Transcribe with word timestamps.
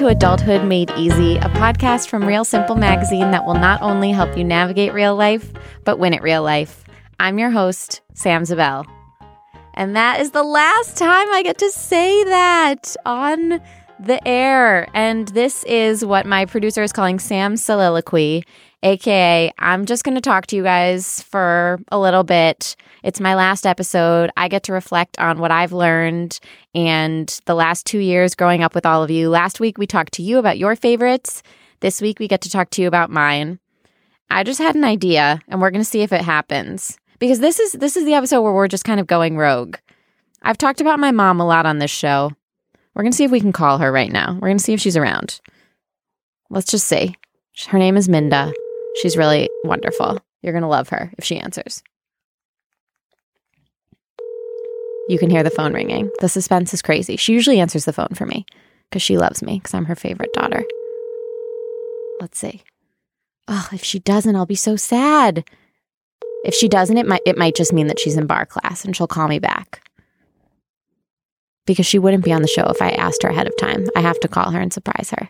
to 0.00 0.06
Adulthood 0.06 0.64
Made 0.64 0.90
Easy, 0.96 1.36
a 1.36 1.50
podcast 1.50 2.08
from 2.08 2.24
Real 2.24 2.42
Simple 2.42 2.74
Magazine 2.74 3.32
that 3.32 3.44
will 3.44 3.52
not 3.52 3.82
only 3.82 4.12
help 4.12 4.34
you 4.34 4.42
navigate 4.42 4.94
real 4.94 5.14
life, 5.14 5.52
but 5.84 5.98
win 5.98 6.14
at 6.14 6.22
real 6.22 6.42
life. 6.42 6.84
I'm 7.18 7.38
your 7.38 7.50
host, 7.50 8.00
Sam 8.14 8.46
Zabel. 8.46 8.86
And 9.74 9.94
that 9.96 10.18
is 10.18 10.30
the 10.30 10.42
last 10.42 10.96
time 10.96 11.30
I 11.30 11.42
get 11.42 11.58
to 11.58 11.70
say 11.70 12.24
that 12.24 12.96
on 13.04 13.60
the 14.02 14.26
air. 14.26 14.88
And 14.94 15.28
this 15.28 15.64
is 15.64 16.02
what 16.02 16.24
my 16.24 16.46
producer 16.46 16.82
is 16.82 16.94
calling 16.94 17.18
Sam's 17.18 17.62
soliloquy, 17.62 18.42
aka 18.82 19.52
I'm 19.58 19.84
just 19.84 20.02
going 20.02 20.14
to 20.14 20.22
talk 20.22 20.46
to 20.46 20.56
you 20.56 20.62
guys 20.62 21.20
for 21.24 21.78
a 21.92 21.98
little 21.98 22.24
bit. 22.24 22.74
It's 23.02 23.20
my 23.20 23.34
last 23.34 23.66
episode. 23.66 24.30
I 24.36 24.48
get 24.48 24.62
to 24.64 24.72
reflect 24.72 25.18
on 25.18 25.38
what 25.38 25.50
I've 25.50 25.72
learned 25.72 26.38
and 26.74 27.28
the 27.46 27.54
last 27.54 27.86
two 27.86 27.98
years 27.98 28.34
growing 28.34 28.62
up 28.62 28.74
with 28.74 28.84
all 28.84 29.02
of 29.02 29.10
you. 29.10 29.30
Last 29.30 29.60
week, 29.60 29.78
we 29.78 29.86
talked 29.86 30.12
to 30.14 30.22
you 30.22 30.38
about 30.38 30.58
your 30.58 30.76
favorites. 30.76 31.42
This 31.80 32.00
week, 32.02 32.18
we 32.18 32.28
get 32.28 32.42
to 32.42 32.50
talk 32.50 32.70
to 32.70 32.82
you 32.82 32.88
about 32.88 33.10
mine. 33.10 33.58
I 34.30 34.44
just 34.44 34.60
had 34.60 34.76
an 34.76 34.84
idea, 34.84 35.40
and 35.48 35.60
we're 35.60 35.70
going 35.70 35.80
to 35.80 35.88
see 35.88 36.02
if 36.02 36.12
it 36.12 36.20
happens 36.20 36.98
because 37.18 37.40
this 37.40 37.58
is 37.58 37.72
this 37.72 37.96
is 37.96 38.04
the 38.04 38.14
episode 38.14 38.42
where 38.42 38.52
we're 38.52 38.68
just 38.68 38.84
kind 38.84 39.00
of 39.00 39.06
going 39.06 39.36
rogue. 39.36 39.76
I've 40.42 40.58
talked 40.58 40.80
about 40.80 41.00
my 41.00 41.10
mom 41.10 41.40
a 41.40 41.46
lot 41.46 41.66
on 41.66 41.78
this 41.78 41.90
show. 41.90 42.32
We're 42.94 43.02
going 43.02 43.12
to 43.12 43.16
see 43.16 43.24
if 43.24 43.30
we 43.30 43.40
can 43.40 43.52
call 43.52 43.78
her 43.78 43.90
right 43.90 44.12
now. 44.12 44.34
We're 44.34 44.48
going 44.48 44.58
to 44.58 44.64
see 44.64 44.72
if 44.72 44.80
she's 44.80 44.96
around. 44.96 45.40
Let's 46.48 46.70
just 46.70 46.86
see. 46.86 47.16
Her 47.68 47.78
name 47.78 47.96
is 47.96 48.08
Minda. 48.08 48.52
She's 49.00 49.16
really 49.16 49.48
wonderful. 49.64 50.18
You're 50.42 50.52
going 50.52 50.62
to 50.62 50.68
love 50.68 50.88
her 50.90 51.12
if 51.18 51.24
she 51.24 51.38
answers. 51.38 51.82
You 55.10 55.18
can 55.18 55.28
hear 55.28 55.42
the 55.42 55.50
phone 55.50 55.72
ringing. 55.72 56.08
The 56.20 56.28
suspense 56.28 56.72
is 56.72 56.82
crazy. 56.82 57.16
She 57.16 57.32
usually 57.32 57.58
answers 57.58 57.84
the 57.84 57.92
phone 57.92 58.14
for 58.14 58.26
me 58.26 58.46
because 58.88 59.02
she 59.02 59.18
loves 59.18 59.42
me 59.42 59.58
because 59.58 59.74
I'm 59.74 59.86
her 59.86 59.96
favorite 59.96 60.32
daughter. 60.32 60.62
Let's 62.20 62.38
see. 62.38 62.62
Oh, 63.48 63.68
if 63.72 63.82
she 63.82 63.98
doesn't, 63.98 64.36
I'll 64.36 64.46
be 64.46 64.54
so 64.54 64.76
sad. 64.76 65.42
If 66.44 66.54
she 66.54 66.68
doesn't, 66.68 66.96
it 66.96 67.08
might 67.08 67.22
it 67.26 67.36
might 67.36 67.56
just 67.56 67.72
mean 67.72 67.88
that 67.88 67.98
she's 67.98 68.16
in 68.16 68.28
barre 68.28 68.46
class 68.46 68.84
and 68.84 68.94
she'll 68.94 69.08
call 69.08 69.26
me 69.26 69.40
back. 69.40 69.82
Because 71.66 71.86
she 71.86 71.98
wouldn't 71.98 72.24
be 72.24 72.32
on 72.32 72.42
the 72.42 72.46
show 72.46 72.66
if 72.68 72.80
I 72.80 72.90
asked 72.90 73.24
her 73.24 73.30
ahead 73.30 73.48
of 73.48 73.56
time. 73.58 73.88
I 73.96 74.02
have 74.02 74.20
to 74.20 74.28
call 74.28 74.52
her 74.52 74.60
and 74.60 74.72
surprise 74.72 75.10
her. 75.10 75.28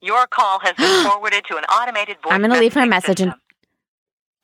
Your 0.00 0.28
call 0.28 0.60
has 0.60 0.76
been 0.76 1.04
forwarded 1.10 1.44
to 1.46 1.56
an 1.56 1.64
automated 1.64 2.18
voice 2.22 2.32
I'm 2.32 2.42
going 2.42 2.52
to 2.52 2.60
leave 2.60 2.74
her 2.74 2.82
a 2.82 2.86
message 2.86 3.20
and. 3.20 3.34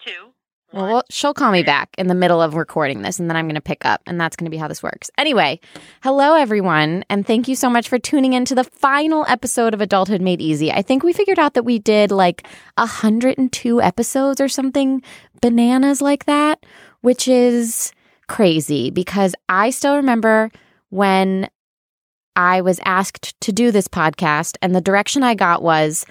Two. 0.05 0.33
Well, 0.73 0.87
well, 0.87 1.03
she'll 1.11 1.35
call 1.35 1.53
me 1.53 1.63
back 1.63 1.91
in 1.99 2.07
the 2.07 2.15
middle 2.15 2.41
of 2.41 2.55
recording 2.55 3.03
this, 3.03 3.19
and 3.19 3.29
then 3.29 3.37
I'm 3.37 3.45
going 3.45 3.57
to 3.57 3.61
pick 3.61 3.85
up, 3.85 4.01
and 4.07 4.19
that's 4.19 4.37
going 4.37 4.47
to 4.47 4.51
be 4.51 4.57
how 4.57 4.69
this 4.69 4.83
works. 4.83 5.11
Anyway, 5.19 5.61
hello, 6.03 6.35
everyone, 6.35 7.05
and 7.11 7.27
thank 7.27 7.47
you 7.47 7.55
so 7.55 7.69
much 7.69 7.91
for 7.91 7.99
tuning 7.99 8.33
in 8.33 8.47
to 8.47 8.55
the 8.55 8.65
final 8.65 9.27
episode 9.29 9.75
of 9.75 9.83
Adulthood 9.83 10.23
Made 10.23 10.41
Easy. 10.41 10.73
I 10.73 10.81
think 10.81 11.03
we 11.03 11.13
figured 11.13 11.39
out 11.39 11.53
that 11.55 11.65
we 11.65 11.79
did 11.79 12.11
like 12.11 12.47
102 12.79 13.83
episodes 13.83 14.41
or 14.41 14.49
something 14.49 15.03
bananas 15.43 16.01
like 16.01 16.25
that, 16.25 16.65
which 17.03 17.29
is 17.29 17.93
crazy 18.27 18.91
because 18.91 19.35
I 19.51 19.69
still 19.71 19.97
remember 19.97 20.51
when 20.89 21.51
I 22.35 22.63
was 22.63 22.81
asked 22.87 23.39
to 23.43 23.53
do 23.53 23.73
this 23.73 23.89
podcast, 23.89 24.57
and 24.63 24.75
the 24.75 24.81
direction 24.81 25.23
I 25.23 25.35
got 25.35 25.63
was 25.63 26.07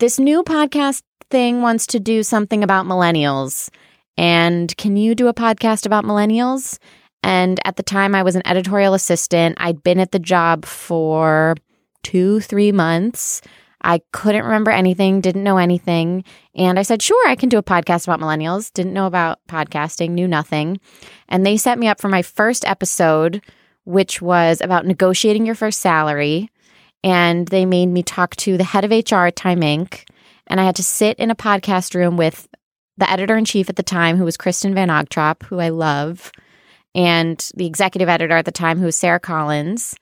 this 0.00 0.18
new 0.18 0.42
podcast 0.42 1.02
wants 1.34 1.86
to 1.88 2.00
do 2.00 2.22
something 2.22 2.62
about 2.62 2.86
millennials. 2.86 3.68
And 4.16 4.74
can 4.76 4.96
you 4.96 5.14
do 5.14 5.28
a 5.28 5.34
podcast 5.34 5.84
about 5.84 6.04
millennials? 6.04 6.78
And 7.22 7.58
at 7.64 7.76
the 7.76 7.82
time, 7.82 8.14
I 8.14 8.22
was 8.22 8.36
an 8.36 8.46
editorial 8.46 8.94
assistant. 8.94 9.56
I'd 9.58 9.82
been 9.82 9.98
at 9.98 10.12
the 10.12 10.18
job 10.18 10.64
for 10.64 11.56
two, 12.02 12.40
three 12.40 12.70
months. 12.70 13.40
I 13.82 14.00
couldn't 14.12 14.44
remember 14.44 14.70
anything, 14.70 15.20
didn't 15.20 15.42
know 15.42 15.58
anything. 15.58 16.24
And 16.54 16.78
I 16.78 16.82
said, 16.82 17.02
sure, 17.02 17.28
I 17.28 17.34
can 17.34 17.48
do 17.48 17.58
a 17.58 17.62
podcast 17.62 18.06
about 18.06 18.20
millennials. 18.20 18.72
Didn't 18.72 18.94
know 18.94 19.06
about 19.06 19.40
podcasting, 19.48 20.10
knew 20.10 20.28
nothing. 20.28 20.80
And 21.28 21.44
they 21.44 21.56
set 21.56 21.78
me 21.78 21.88
up 21.88 22.00
for 22.00 22.08
my 22.08 22.22
first 22.22 22.64
episode, 22.66 23.42
which 23.84 24.22
was 24.22 24.60
about 24.60 24.86
negotiating 24.86 25.44
your 25.44 25.54
first 25.54 25.80
salary. 25.80 26.50
And 27.02 27.48
they 27.48 27.66
made 27.66 27.86
me 27.86 28.02
talk 28.02 28.36
to 28.36 28.56
the 28.56 28.64
head 28.64 28.84
of 28.84 28.90
HR 28.90 29.26
at 29.26 29.36
Time 29.36 29.60
Inc. 29.60 30.04
And 30.46 30.60
I 30.60 30.64
had 30.64 30.76
to 30.76 30.82
sit 30.82 31.18
in 31.18 31.30
a 31.30 31.36
podcast 31.36 31.94
room 31.94 32.16
with 32.16 32.48
the 32.96 33.10
editor 33.10 33.36
in 33.36 33.44
chief 33.44 33.68
at 33.68 33.76
the 33.76 33.82
time, 33.82 34.16
who 34.16 34.24
was 34.24 34.36
Kristin 34.36 34.74
Van 34.74 34.88
Ogtrop, 34.88 35.42
who 35.44 35.58
I 35.58 35.70
love, 35.70 36.30
and 36.94 37.50
the 37.56 37.66
executive 37.66 38.08
editor 38.08 38.36
at 38.36 38.44
the 38.44 38.52
time, 38.52 38.78
who 38.78 38.86
was 38.86 38.96
Sarah 38.96 39.20
Collins, 39.20 39.96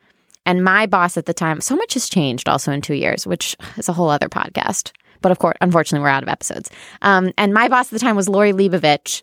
and 0.44 0.64
my 0.64 0.86
boss 0.86 1.16
at 1.16 1.26
the 1.26 1.34
time. 1.34 1.60
So 1.60 1.76
much 1.76 1.94
has 1.94 2.08
changed 2.08 2.48
also 2.48 2.72
in 2.72 2.82
two 2.82 2.94
years, 2.94 3.26
which 3.26 3.56
is 3.76 3.88
a 3.88 3.92
whole 3.92 4.10
other 4.10 4.28
podcast. 4.28 4.92
But 5.20 5.32
of 5.32 5.38
course, 5.38 5.56
unfortunately, 5.60 6.02
we're 6.02 6.10
out 6.10 6.22
of 6.22 6.28
episodes. 6.28 6.68
Um, 7.00 7.32
and 7.38 7.54
my 7.54 7.68
boss 7.68 7.86
at 7.86 7.92
the 7.92 8.04
time 8.04 8.16
was 8.16 8.28
Lori 8.28 8.52
Leibovich. 8.52 9.22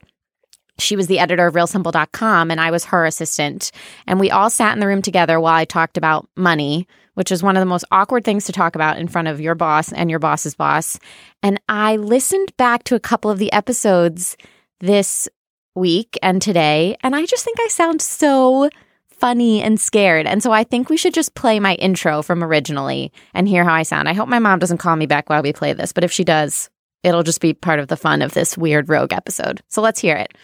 She 0.79 0.95
was 0.95 1.07
the 1.07 1.19
editor 1.19 1.45
of 1.45 1.55
RealSimple.com, 1.55 2.51
and 2.51 2.61
I 2.61 2.71
was 2.71 2.85
her 2.85 3.05
assistant. 3.05 3.71
And 4.07 4.19
we 4.19 4.31
all 4.31 4.49
sat 4.49 4.73
in 4.73 4.79
the 4.79 4.87
room 4.87 5.01
together 5.01 5.39
while 5.39 5.53
I 5.53 5.65
talked 5.65 5.97
about 5.97 6.29
money, 6.37 6.87
which 7.19 7.33
is 7.33 7.43
one 7.43 7.57
of 7.57 7.61
the 7.61 7.65
most 7.65 7.83
awkward 7.91 8.23
things 8.23 8.45
to 8.45 8.53
talk 8.53 8.75
about 8.75 8.97
in 8.97 9.05
front 9.05 9.27
of 9.27 9.41
your 9.41 9.53
boss 9.53 9.91
and 9.91 10.09
your 10.09 10.19
boss's 10.19 10.55
boss. 10.55 10.97
And 11.43 11.59
I 11.67 11.97
listened 11.97 12.55
back 12.55 12.85
to 12.85 12.95
a 12.95 12.99
couple 12.99 13.29
of 13.29 13.39
the 13.39 13.51
episodes 13.51 14.37
this 14.79 15.27
week 15.75 16.17
and 16.23 16.41
today, 16.41 16.95
and 17.01 17.17
I 17.17 17.25
just 17.25 17.43
think 17.43 17.59
I 17.59 17.67
sound 17.67 18.01
so 18.01 18.69
funny 19.09 19.61
and 19.61 19.81
scared. 19.81 20.27
And 20.27 20.41
so 20.41 20.53
I 20.53 20.63
think 20.63 20.89
we 20.89 20.95
should 20.95 21.13
just 21.13 21.35
play 21.35 21.59
my 21.59 21.75
intro 21.75 22.21
from 22.21 22.41
originally 22.41 23.11
and 23.33 23.49
hear 23.49 23.65
how 23.65 23.73
I 23.73 23.83
sound. 23.83 24.07
I 24.07 24.13
hope 24.13 24.29
my 24.29 24.39
mom 24.39 24.59
doesn't 24.59 24.77
call 24.77 24.95
me 24.95 25.05
back 25.05 25.29
while 25.29 25.43
we 25.43 25.51
play 25.51 25.73
this, 25.73 25.91
but 25.91 26.05
if 26.05 26.13
she 26.13 26.23
does, 26.23 26.69
it'll 27.03 27.23
just 27.23 27.41
be 27.41 27.53
part 27.53 27.81
of 27.81 27.89
the 27.89 27.97
fun 27.97 28.21
of 28.21 28.31
this 28.31 28.57
weird 28.57 28.87
rogue 28.87 29.11
episode. 29.11 29.61
So 29.67 29.81
let's 29.81 29.99
hear 29.99 30.15
it. 30.15 30.37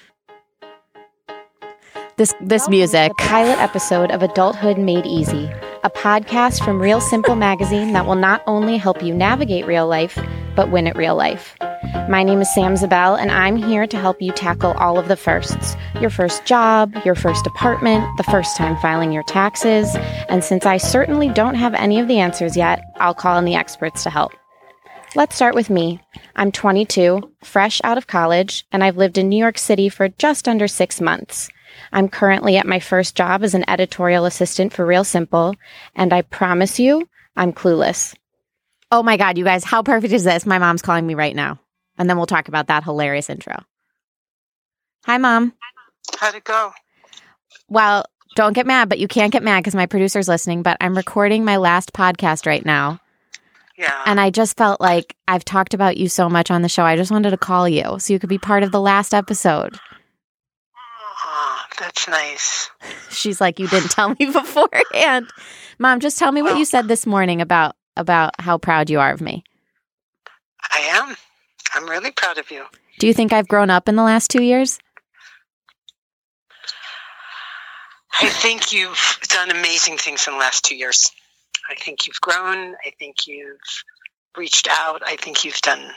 This 2.18 2.34
this 2.41 2.68
music, 2.68 3.14
pilot 3.18 3.59
episode 3.59 4.12
of 4.12 4.24
Adulthood 4.24 4.78
Made 4.78 5.06
Easy, 5.06 5.50
a 5.85 5.90
podcast 5.91 6.66
from 6.66 6.81
Real 6.81 7.00
Simple 7.00 7.35
magazine 7.35 7.94
that 7.94 8.07
will 8.07 8.16
not 8.16 8.41
only 8.47 8.75
help 8.75 9.03
you 9.03 9.13
navigate 9.13 9.68
real 9.68 9.85
life, 9.85 10.18
but 10.56 10.72
win 10.72 10.88
at 10.88 10.97
real 10.97 11.16
life. 11.16 11.56
My 12.09 12.23
name 12.23 12.41
is 12.41 12.51
Sam 12.51 12.75
Zabel, 12.75 13.13
and 13.13 13.29
I'm 13.29 13.56
here 13.56 13.85
to 13.85 13.97
help 14.00 14.19
you 14.19 14.31
tackle 14.31 14.72
all 14.79 14.97
of 14.97 15.07
the 15.07 15.16
firsts 15.16 15.78
your 16.01 16.09
first 16.09 16.44
job, 16.44 16.91
your 17.06 17.13
first 17.13 17.46
apartment, 17.46 18.03
the 18.18 18.23
first 18.23 18.57
time 18.57 18.75
filing 18.81 19.12
your 19.12 19.23
taxes. 19.23 19.96
And 20.28 20.44
since 20.44 20.66
I 20.66 20.78
certainly 20.78 21.29
don't 21.29 21.53
have 21.53 21.75
any 21.75 22.00
of 22.00 22.07
the 22.07 22.17
answers 22.17 22.57
yet, 22.57 22.81
I'll 22.96 23.13
call 23.13 23.38
on 23.38 23.46
the 23.46 23.56
experts 23.56 24.02
to 24.03 24.09
help. 24.09 24.31
Let's 25.13 25.35
start 25.35 25.53
with 25.53 25.69
me. 25.69 26.02
I'm 26.35 26.52
22, 26.52 27.31
fresh 27.44 27.79
out 27.84 28.00
of 28.00 28.07
college, 28.07 28.66
and 28.72 28.84
I've 28.84 28.97
lived 28.97 29.19
in 29.19 29.29
New 29.29 29.38
York 29.38 29.59
City 29.59 29.90
for 29.90 30.09
just 30.09 30.47
under 30.47 30.67
six 30.67 31.00
months. 31.00 31.47
I'm 31.96 32.10
currently 32.10 32.58
at 32.58 32.68
my 32.68 32.82
first 32.82 33.16
job 33.16 33.42
as 33.42 33.54
an 33.54 33.68
editorial 33.70 34.26
assistant 34.26 34.74
for 34.74 34.86
Real 34.86 35.06
Simple, 35.06 35.56
and 35.96 36.12
I 36.12 36.24
promise 36.24 36.78
you, 36.78 37.08
I'm 37.38 37.54
clueless. 37.54 38.14
Oh 38.92 39.02
my 39.02 39.16
God, 39.16 39.38
you 39.38 39.46
guys, 39.46 39.64
how 39.64 39.82
perfect 39.82 40.12
is 40.14 40.26
this? 40.26 40.46
My 40.46 40.60
mom's 40.60 40.82
calling 40.82 41.08
me 41.08 41.16
right 41.16 41.34
now. 41.34 41.58
And 41.98 42.10
then 42.10 42.18
we'll 42.18 42.26
talk 42.26 42.50
about 42.50 42.68
that 42.68 42.84
hilarious 42.84 43.30
intro. 43.30 43.64
Hi, 45.06 45.18
Mom. 45.18 45.54
How'd 46.20 46.36
it 46.36 46.44
go? 46.44 46.74
Well, 47.70 48.04
don't 48.36 48.54
get 48.54 48.68
mad, 48.68 48.90
but 48.90 49.00
you 49.00 49.08
can't 49.08 49.32
get 49.32 49.42
mad 49.42 49.62
because 49.62 49.74
my 49.74 49.86
producer's 49.86 50.28
listening. 50.28 50.64
But 50.64 50.76
I'm 50.82 50.98
recording 50.98 51.46
my 51.46 51.56
last 51.56 51.94
podcast 51.94 52.46
right 52.46 52.66
now. 52.66 53.00
Yeah. 53.78 54.04
And 54.06 54.20
I 54.20 54.32
just 54.32 54.58
felt 54.58 54.82
like 54.82 55.16
I've 55.30 55.46
talked 55.46 55.74
about 55.74 55.96
you 55.96 56.10
so 56.10 56.30
much 56.30 56.52
on 56.52 56.62
the 56.62 56.70
show. 56.70 56.84
I 56.84 56.98
just 56.98 57.12
wanted 57.12 57.32
to 57.32 57.38
call 57.38 57.70
you 57.70 58.00
so 58.00 58.12
you 58.12 58.20
could 58.20 58.30
be 58.30 58.38
part 58.38 58.64
of 58.64 58.74
the 58.74 58.82
last 58.82 59.14
episode. 59.14 59.80
That's 61.80 62.08
nice. 62.08 62.70
She's 63.10 63.42
like, 63.42 63.60
You 63.60 63.68
didn't 63.68 63.92
tell 63.92 64.10
me 64.10 64.26
beforehand. 64.32 65.28
Mom, 65.80 66.00
just 66.00 66.18
tell 66.18 66.32
me 66.32 66.42
what 66.42 66.58
you 66.58 66.66
said 66.66 66.88
this 66.88 67.06
morning 67.06 67.42
about 67.42 67.76
about 67.98 68.40
how 68.40 68.58
proud 68.58 68.90
you 68.90 69.00
are 69.00 69.12
of 69.12 69.22
me. 69.22 69.44
I 70.74 70.80
am. 70.80 71.16
I'm 71.74 71.90
really 71.90 72.12
proud 72.12 72.38
of 72.38 72.50
you. 72.52 72.64
Do 73.00 73.08
you 73.08 73.14
think 73.14 73.34
I've 73.34 73.48
grown 73.48 73.70
up 73.70 73.90
in 73.90 73.96
the 73.96 74.04
last 74.04 74.30
two 74.32 74.42
years? 74.44 74.80
I 78.22 78.30
think 78.30 78.72
you've 78.72 79.18
done 79.28 79.52
amazing 79.52 79.98
things 79.98 80.26
in 80.28 80.34
the 80.34 80.40
last 80.40 80.64
two 80.64 80.76
years. 80.76 81.12
I 81.70 81.76
think 81.76 82.08
you've 82.08 82.22
grown. 82.22 82.76
I 82.86 82.92
think 82.98 83.28
you've 83.28 83.60
reached 84.38 84.68
out. 84.70 85.02
I 85.06 85.18
think 85.18 85.44
you've 85.44 85.60
done 85.62 85.92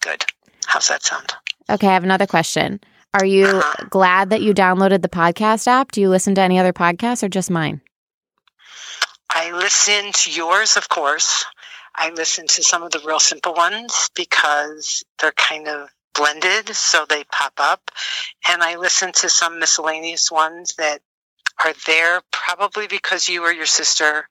good. 0.00 0.24
How's 0.66 0.88
that 0.88 1.02
sound? 1.04 1.32
Okay, 1.68 1.86
I 1.86 1.92
have 1.94 2.04
another 2.04 2.26
question. 2.26 2.80
Are 3.12 3.24
you 3.24 3.46
Uh-huh. 3.46 3.86
glad 3.90 4.30
that 4.30 4.42
you 4.42 4.54
downloaded 4.54 5.02
the 5.02 5.08
podcast 5.08 5.66
app? 5.66 5.90
Do 5.92 6.00
you 6.00 6.08
listen 6.08 6.34
to 6.36 6.40
any 6.40 6.58
other 6.58 6.72
podcasts 6.72 7.22
or 7.22 7.28
just 7.28 7.50
mine? 7.50 7.80
I 9.28 9.50
listen 9.52 10.12
to 10.12 10.30
yours, 10.30 10.76
of 10.76 10.88
course. 10.88 11.44
I 11.94 12.10
listen 12.10 12.46
to 12.46 12.62
some 12.62 12.82
of 12.82 12.92
the 12.92 13.00
real 13.00 13.20
simple 13.20 13.54
ones 13.54 14.10
because 14.14 15.02
they're 15.20 15.32
kind 15.32 15.66
of 15.68 15.88
blended, 16.14 16.68
so 16.74 17.04
they 17.08 17.24
pop 17.24 17.54
up. 17.58 17.90
And 18.48 18.62
I 18.62 18.76
listen 18.76 19.12
to 19.12 19.28
some 19.28 19.58
miscellaneous 19.58 20.30
ones 20.30 20.74
that 20.78 21.00
are 21.64 21.74
there 21.86 22.20
probably 22.30 22.86
because 22.86 23.28
you 23.28 23.42
or 23.44 23.52
your 23.52 23.66
sister 23.66 24.28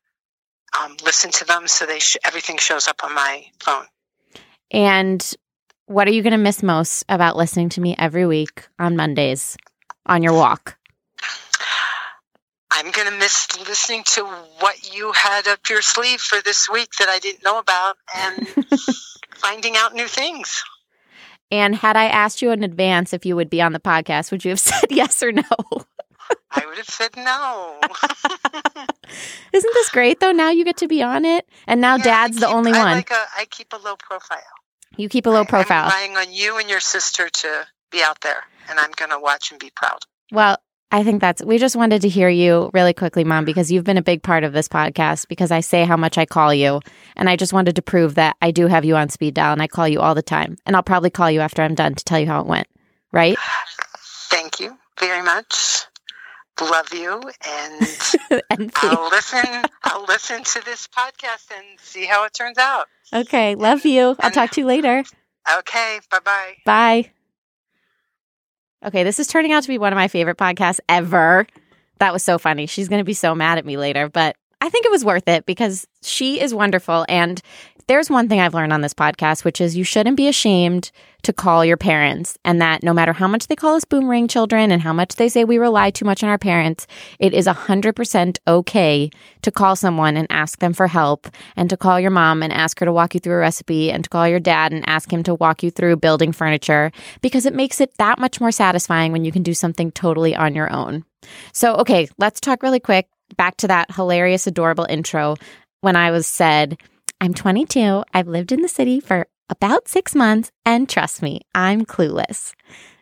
um, 0.79 0.95
listen 1.03 1.31
to 1.31 1.45
them 1.45 1.67
so 1.67 1.85
they 1.85 1.99
sh- 1.99 2.17
everything 2.23 2.57
shows 2.57 2.87
up 2.87 3.03
on 3.03 3.13
my 3.13 3.45
phone. 3.59 3.85
And 4.71 5.33
what 5.89 6.07
are 6.07 6.12
you 6.12 6.21
going 6.21 6.31
to 6.31 6.38
miss 6.38 6.62
most 6.62 7.03
about 7.09 7.36
listening 7.36 7.69
to 7.69 7.81
me 7.81 7.95
every 7.97 8.25
week 8.25 8.68
on 8.77 8.95
Mondays 8.95 9.57
on 10.06 10.21
your 10.21 10.33
walk? 10.33 10.77
I'm 12.71 12.91
going 12.91 13.09
to 13.12 13.18
miss 13.18 13.47
listening 13.68 14.03
to 14.13 14.24
what 14.59 14.95
you 14.95 15.12
had 15.12 15.47
up 15.47 15.68
your 15.68 15.81
sleeve 15.81 16.21
for 16.21 16.39
this 16.44 16.69
week 16.69 16.89
that 17.00 17.09
I 17.09 17.18
didn't 17.18 17.44
know 17.44 17.57
about 17.57 17.97
and 18.15 18.47
finding 19.36 19.75
out 19.75 19.95
new 19.95 20.07
things. 20.07 20.63
And 21.51 21.75
had 21.75 21.97
I 21.97 22.06
asked 22.06 22.44
you 22.44 22.51
in 22.51 22.63
advance 22.63 23.12
if 23.12 23.25
you 23.25 23.36
would 23.36 23.50
be 23.50 23.59
on 23.62 23.74
the 23.74 23.80
podcast, 23.80 24.31
would 24.31 24.45
you 24.45 24.51
have 24.51 24.59
said 24.59 24.86
yes 24.91 25.24
or 25.24 25.31
no? 25.31 25.41
I 26.51 26.63
would 26.68 26.77
have 26.77 26.88
said 26.88 27.15
no. 27.18 27.80
Isn't 29.51 29.74
this 29.74 29.89
great 29.89 30.19
though? 30.19 30.31
Now 30.31 30.51
you 30.51 30.63
get 30.63 30.77
to 30.77 30.88
be 30.88 31.01
on 31.01 31.25
it, 31.25 31.47
and 31.65 31.81
now 31.81 31.95
Yeah, 31.95 32.03
Dad's 32.03 32.38
I 32.38 32.39
the 32.41 32.45
keep- 32.45 32.56
only 32.56 32.71
I 32.74 32.77
one. 32.77 32.91
Like 32.94 33.09
a, 33.09 33.25
I 33.36 33.45
keep 33.45 33.74
a 33.74 33.77
low 33.77 33.95
profile. 33.95 34.39
You 35.00 35.10
keep 35.10 35.25
a 35.25 35.30
low 35.30 35.46
profile. 35.46 35.86
I'm 35.86 36.12
relying 36.12 36.28
on 36.28 36.34
you 36.34 36.57
and 36.57 36.69
your 36.69 36.80
sister 36.80 37.30
to 37.30 37.68
be 37.92 38.01
out 38.04 38.22
there, 38.22 38.44
and 38.69 38.80
I'm 38.80 38.92
going 38.92 39.12
to 39.12 39.19
watch 39.19 39.51
and 39.51 39.60
be 39.60 39.72
proud. 39.75 40.00
Well, 40.31 40.57
I 40.92 41.04
think 41.04 41.22
that's, 41.22 41.44
we 41.44 41.60
just 41.60 41.75
wanted 41.75 42.01
to 42.01 42.10
hear 42.10 42.30
you 42.30 42.72
really 42.74 42.94
quickly, 42.94 43.24
Mom, 43.24 43.46
because 43.46 43.72
you've 43.72 43.84
been 43.84 43.98
a 43.98 44.04
big 44.04 44.24
part 44.24 44.44
of 44.44 44.54
this 44.54 44.68
podcast 44.68 45.28
because 45.28 45.51
I 45.51 45.60
say 45.60 45.86
how 45.86 45.98
much 45.98 46.18
I 46.18 46.25
call 46.25 46.51
you. 46.51 46.81
And 47.16 47.30
I 47.30 47.36
just 47.36 47.54
wanted 47.54 47.75
to 47.75 47.84
prove 47.84 48.16
that 48.16 48.36
I 48.42 48.50
do 48.50 48.66
have 48.66 48.86
you 48.86 48.96
on 48.96 49.10
speed 49.10 49.36
dial 49.36 49.54
and 49.54 49.62
I 49.62 49.68
call 49.68 49.88
you 49.88 50.01
all 50.01 50.16
the 50.16 50.24
time. 50.24 50.57
And 50.66 50.75
I'll 50.75 50.84
probably 50.84 51.12
call 51.12 51.30
you 51.30 51.42
after 51.42 51.62
I'm 51.62 51.75
done 51.75 51.94
to 51.94 52.04
tell 52.04 52.19
you 52.19 52.25
how 52.25 52.42
it 52.42 52.48
went. 52.48 52.68
Right? 53.12 53.38
Thank 54.31 54.60
you 54.60 54.78
very 55.00 55.22
much. 55.24 55.86
Love 56.61 56.94
you, 56.94 57.21
and 57.47 58.41
and 58.50 58.71
I'll 58.77 59.09
listen. 59.09 59.45
I'll 59.83 60.06
listen 60.06 60.44
to 60.44 60.65
this 60.65 60.88
podcast 60.88 61.51
and 61.56 61.79
see 61.79 62.06
how 62.06 62.25
it 62.25 62.33
turns 62.33 62.57
out. 62.57 62.88
okay. 63.13 63.56
Love 63.56 63.85
you. 63.85 64.15
I'll 64.19 64.31
talk 64.31 64.51
to 64.51 64.61
you 64.61 64.67
later. 64.67 65.03
Okay. 65.59 66.00
Bye 66.11 66.19
bye. 66.23 66.56
Bye. 66.65 67.11
Okay. 68.85 69.03
This 69.03 69.19
is 69.19 69.27
turning 69.27 69.51
out 69.51 69.63
to 69.63 69.69
be 69.69 69.77
one 69.77 69.94
of 69.94 69.97
my 69.97 70.07
favorite 70.07 70.38
podcasts 70.38 70.79
ever. 70.89 71.47
That 72.00 72.13
was 72.13 72.23
so 72.23 72.38
funny. 72.38 72.65
She's 72.65 72.88
going 72.89 73.00
to 73.00 73.05
be 73.05 73.13
so 73.13 73.35
mad 73.35 73.57
at 73.57 73.65
me 73.65 73.77
later, 73.77 74.09
but 74.09 74.35
I 74.62 74.69
think 74.69 74.85
it 74.85 74.91
was 74.91 75.03
worth 75.05 75.27
it 75.27 75.45
because 75.45 75.88
she 76.01 76.39
is 76.41 76.53
wonderful. 76.53 77.05
And 77.09 77.41
there's 77.89 78.07
one 78.07 78.30
thing 78.30 78.39
I've 78.39 78.53
learned 78.53 78.71
on 78.71 78.81
this 78.81 78.94
podcast, 78.94 79.44
which 79.44 79.59
is 79.59 79.75
you 79.75 79.83
shouldn't 79.83 80.15
be 80.15 80.27
ashamed 80.27 80.91
to 81.24 81.33
call 81.33 81.65
your 81.65 81.75
parents, 81.75 82.38
and 82.45 82.62
that 82.62 82.83
no 82.83 82.94
matter 82.94 83.13
how 83.13 83.27
much 83.27 83.47
they 83.47 83.56
call 83.56 83.75
us 83.75 83.83
boomerang 83.83 84.27
children 84.27 84.71
and 84.71 84.80
how 84.80 84.94
much 84.94 85.15
they 85.15 85.27
say 85.27 85.44
we 85.44 85.57
rely 85.57 85.89
too 85.89 86.06
much 86.06 86.24
on 86.24 86.30
our 86.30 86.38
parents, 86.38 86.86
it 87.18 87.33
is 87.33 87.47
100% 87.47 88.38
okay 88.47 89.09
to 89.41 89.51
call 89.51 89.75
someone 89.75 90.18
and 90.18 90.27
ask 90.30 90.59
them 90.59 90.71
for 90.71 90.86
help, 90.86 91.27
and 91.56 91.68
to 91.71 91.75
call 91.75 92.00
your 92.00 92.12
mom 92.12 92.44
and 92.44 92.53
ask 92.53 92.80
her 92.80 92.86
to 92.86 92.94
walk 92.94 93.15
you 93.15 93.19
through 93.19 93.33
a 93.33 93.39
recipe, 93.39 93.91
and 93.91 94.03
to 94.03 94.09
call 94.09 94.27
your 94.27 94.39
dad 94.39 94.71
and 94.71 94.88
ask 94.88 95.12
him 95.12 95.24
to 95.24 95.33
walk 95.33 95.63
you 95.63 95.71
through 95.71 95.97
building 95.97 96.31
furniture, 96.31 96.91
because 97.21 97.47
it 97.47 97.56
makes 97.56 97.81
it 97.81 97.91
that 97.97 98.19
much 98.19 98.39
more 98.39 98.51
satisfying 98.51 99.12
when 99.12 99.25
you 99.25 99.31
can 99.31 99.41
do 99.41 99.56
something 99.56 99.91
totally 99.94 100.36
on 100.36 100.53
your 100.53 100.71
own. 100.71 101.03
So, 101.53 101.74
okay, 101.77 102.07
let's 102.19 102.39
talk 102.39 102.62
really 102.62 102.80
quick 102.80 103.07
back 103.36 103.57
to 103.57 103.68
that 103.68 103.91
hilarious, 103.95 104.45
adorable 104.45 104.86
intro 104.88 105.38
when 105.81 105.95
I 105.95 106.12
was 106.12 106.27
said, 106.27 106.77
I'm 107.21 107.33
22. 107.33 108.04
I've 108.13 108.30
lived 108.30 108.54
in 108.54 108.62
the 108.62 108.69
city 108.69 109.01
for 109.01 109.27
about 109.50 109.89
six 109.89 110.16
months, 110.16 110.51
and 110.66 110.88
trust 110.88 111.21
me, 111.21 111.42
I'm 111.54 111.86
clueless. 111.86 112.54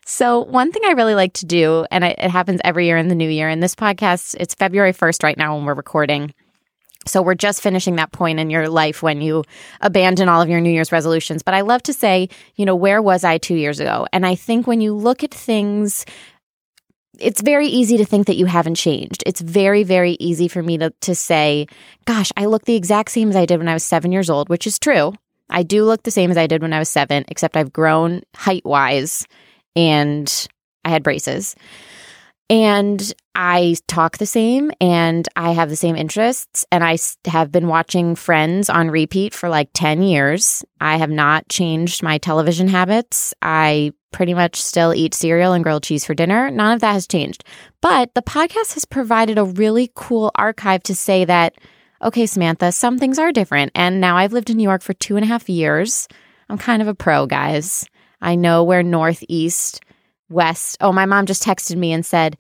So, 0.08 0.40
one 0.40 0.72
thing 0.72 0.82
I 0.86 0.94
really 0.94 1.14
like 1.14 1.34
to 1.34 1.46
do, 1.46 1.86
and 1.92 2.04
it, 2.04 2.20
happens 2.20 2.62
every 2.64 2.88
year 2.88 2.98
in 2.98 3.10
the 3.10 3.16
new 3.16 3.30
year, 3.30 3.48
and 3.48 3.62
this 3.62 3.76
podcast, 3.76 4.36
it's 4.40 4.56
February 4.56 4.94
1st 4.94 5.22
right 5.22 5.38
now 5.38 5.56
when 5.56 5.66
we're 5.66 5.76
recording. 5.76 6.34
So, 7.06 7.22
we're 7.22 7.36
just 7.36 7.62
finishing 7.62 7.98
that 7.98 8.12
point 8.12 8.40
in 8.40 8.50
your 8.50 8.70
life 8.70 9.04
when 9.04 9.22
you 9.22 9.44
abandon 9.82 10.30
all 10.30 10.42
of 10.42 10.50
your 10.50 10.62
New 10.62 10.72
Year's 10.72 10.92
resolutions. 10.92 11.44
But 11.44 11.54
I 11.54 11.62
love 11.62 11.84
to 11.84 11.94
say, 11.94 12.30
you 12.56 12.66
know, 12.66 12.76
where 12.76 13.04
was 13.04 13.24
I 13.24 13.38
two 13.38 13.56
years 13.56 13.80
ago? 13.80 14.08
And 14.12 14.26
I 14.26 14.34
think 14.34 14.66
when 14.66 14.82
you 14.82 14.96
look 14.96 15.24
at 15.24 15.32
things, 15.32 16.06
it's 17.20 17.42
very 17.42 17.68
easy 17.68 17.98
to 17.98 18.06
think 18.06 18.28
that 18.28 18.38
you 18.38 18.46
haven't 18.46 18.76
changed. 18.76 19.24
It's 19.26 19.42
very, 19.42 19.84
very 19.84 20.18
easy 20.20 20.48
for 20.48 20.62
me 20.62 20.78
to, 20.78 20.92
to 21.02 21.16
say, 21.16 21.68
gosh, 22.06 22.32
I 22.38 22.46
look 22.46 22.66
the 22.66 22.76
exact 22.76 23.12
same 23.12 23.30
as 23.30 23.36
I 23.36 23.46
did 23.46 23.60
when 23.60 23.68
I 23.68 23.74
was 23.74 23.84
seven 23.84 24.12
years 24.12 24.30
old, 24.30 24.50
which 24.50 24.68
is 24.68 24.80
true. 24.80 25.14
I 25.50 25.64
do 25.64 25.86
look 25.86 26.04
the 26.04 26.12
same 26.12 26.32
as 26.32 26.38
I 26.38 26.48
did 26.48 26.62
when 26.62 26.74
I 26.74 26.80
was 26.80 26.90
seven, 26.90 27.26
except 27.28 27.56
I've 27.56 27.72
grown 27.72 28.22
height 28.36 28.66
wise 28.66 29.26
and 29.76 30.48
I 30.84 30.90
had 30.90 31.04
braces. 31.04 31.56
And 32.50 33.14
I 33.40 33.76
talk 33.86 34.18
the 34.18 34.26
same 34.26 34.72
and 34.82 35.30
I 35.36 35.52
have 35.52 35.70
the 35.70 35.76
same 35.76 35.96
interests. 35.96 36.66
And 36.72 36.84
I 36.84 36.98
have 37.28 37.52
been 37.52 37.68
watching 37.68 38.16
Friends 38.16 38.68
on 38.68 38.90
repeat 38.90 39.32
for 39.32 39.48
like 39.48 39.70
10 39.76 40.02
years. 40.02 40.66
I 40.82 40.98
have 40.98 41.12
not 41.12 41.48
changed 41.48 42.02
my 42.02 42.18
television 42.18 42.68
habits. 42.68 43.36
I 43.44 43.94
pretty 44.12 44.34
much 44.34 44.60
still 44.60 44.92
eat 44.92 45.14
cereal 45.14 45.54
and 45.54 45.64
grilled 45.64 45.84
cheese 45.84 46.04
for 46.04 46.16
dinner. 46.16 46.50
None 46.50 46.74
of 46.74 46.82
that 46.82 46.94
has 46.94 47.06
changed. 47.06 47.44
But 47.80 48.16
the 48.16 48.24
podcast 48.24 48.74
has 48.74 48.86
provided 48.86 49.38
a 49.38 49.46
really 49.46 49.92
cool 49.94 50.32
archive 50.34 50.82
to 50.84 50.96
say 50.96 51.24
that, 51.26 51.54
okay, 52.02 52.26
Samantha, 52.26 52.72
some 52.72 52.98
things 52.98 53.20
are 53.20 53.32
different. 53.32 53.72
And 53.76 54.02
now 54.02 54.18
I've 54.18 54.34
lived 54.34 54.50
in 54.50 54.58
New 54.58 54.64
York 54.64 54.82
for 54.82 54.94
two 54.94 55.16
and 55.16 55.24
a 55.24 55.28
half 55.28 55.48
years. 55.48 56.08
I'm 56.50 56.58
kind 56.58 56.82
of 56.82 56.88
a 56.88 56.96
pro, 56.96 57.28
guys. 57.28 57.86
I 58.20 58.34
know 58.34 58.64
where 58.64 58.82
northeast, 58.82 59.82
west. 60.28 60.78
Oh, 60.82 60.92
my 60.92 61.06
mom 61.06 61.28
just 61.28 61.44
texted 61.44 61.76
me 61.76 61.92
and 61.92 62.04
said, 62.04 62.38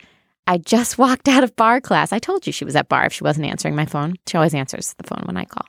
I 0.47 0.57
just 0.57 0.97
walked 0.97 1.27
out 1.27 1.43
of 1.43 1.55
barre 1.55 1.81
class. 1.81 2.13
I 2.13 2.19
told 2.19 2.47
you 2.47 2.53
she 2.53 2.65
was 2.65 2.75
at 2.75 2.89
barre 2.89 3.07
if 3.07 3.13
she 3.13 3.23
wasn't 3.23 3.47
answering 3.47 3.75
my 3.75 3.85
phone. 3.85 4.15
She 4.27 4.37
always 4.37 4.53
answers 4.53 4.93
the 4.93 5.03
phone 5.03 5.23
when 5.25 5.37
I 5.37 5.45
call. 5.45 5.65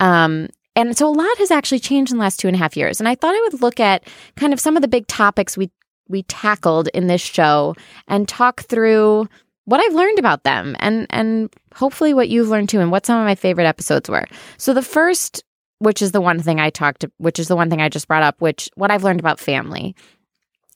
Um, 0.00 0.48
and 0.74 0.96
so 0.96 1.08
a 1.08 1.10
lot 1.10 1.38
has 1.38 1.50
actually 1.50 1.80
changed 1.80 2.12
in 2.12 2.18
the 2.18 2.22
last 2.22 2.40
two 2.40 2.48
and 2.48 2.54
a 2.54 2.58
half 2.58 2.76
years. 2.76 3.00
And 3.00 3.08
I 3.08 3.14
thought 3.14 3.34
I 3.34 3.48
would 3.50 3.60
look 3.60 3.80
at 3.80 4.08
kind 4.36 4.52
of 4.52 4.60
some 4.60 4.76
of 4.76 4.82
the 4.82 4.88
big 4.88 5.06
topics 5.06 5.56
we 5.56 5.70
we 6.08 6.22
tackled 6.22 6.88
in 6.94 7.06
this 7.06 7.20
show 7.20 7.74
and 8.06 8.26
talk 8.26 8.62
through 8.62 9.28
what 9.66 9.80
I've 9.80 9.94
learned 9.94 10.18
about 10.18 10.44
them 10.44 10.74
and 10.80 11.06
and 11.10 11.52
hopefully 11.74 12.14
what 12.14 12.30
you've 12.30 12.48
learned 12.48 12.70
too 12.70 12.80
and 12.80 12.90
what 12.90 13.04
some 13.04 13.20
of 13.20 13.26
my 13.26 13.34
favorite 13.34 13.66
episodes 13.66 14.08
were. 14.08 14.24
So 14.56 14.72
the 14.72 14.82
first 14.82 15.42
which 15.80 16.00
is 16.00 16.12
the 16.12 16.20
one 16.20 16.40
thing 16.40 16.60
I 16.60 16.70
talked 16.70 17.04
which 17.18 17.38
is 17.38 17.48
the 17.48 17.56
one 17.56 17.68
thing 17.68 17.82
I 17.82 17.88
just 17.88 18.08
brought 18.08 18.22
up 18.22 18.40
which 18.40 18.70
what 18.74 18.90
I've 18.90 19.04
learned 19.04 19.20
about 19.20 19.40
family. 19.40 19.94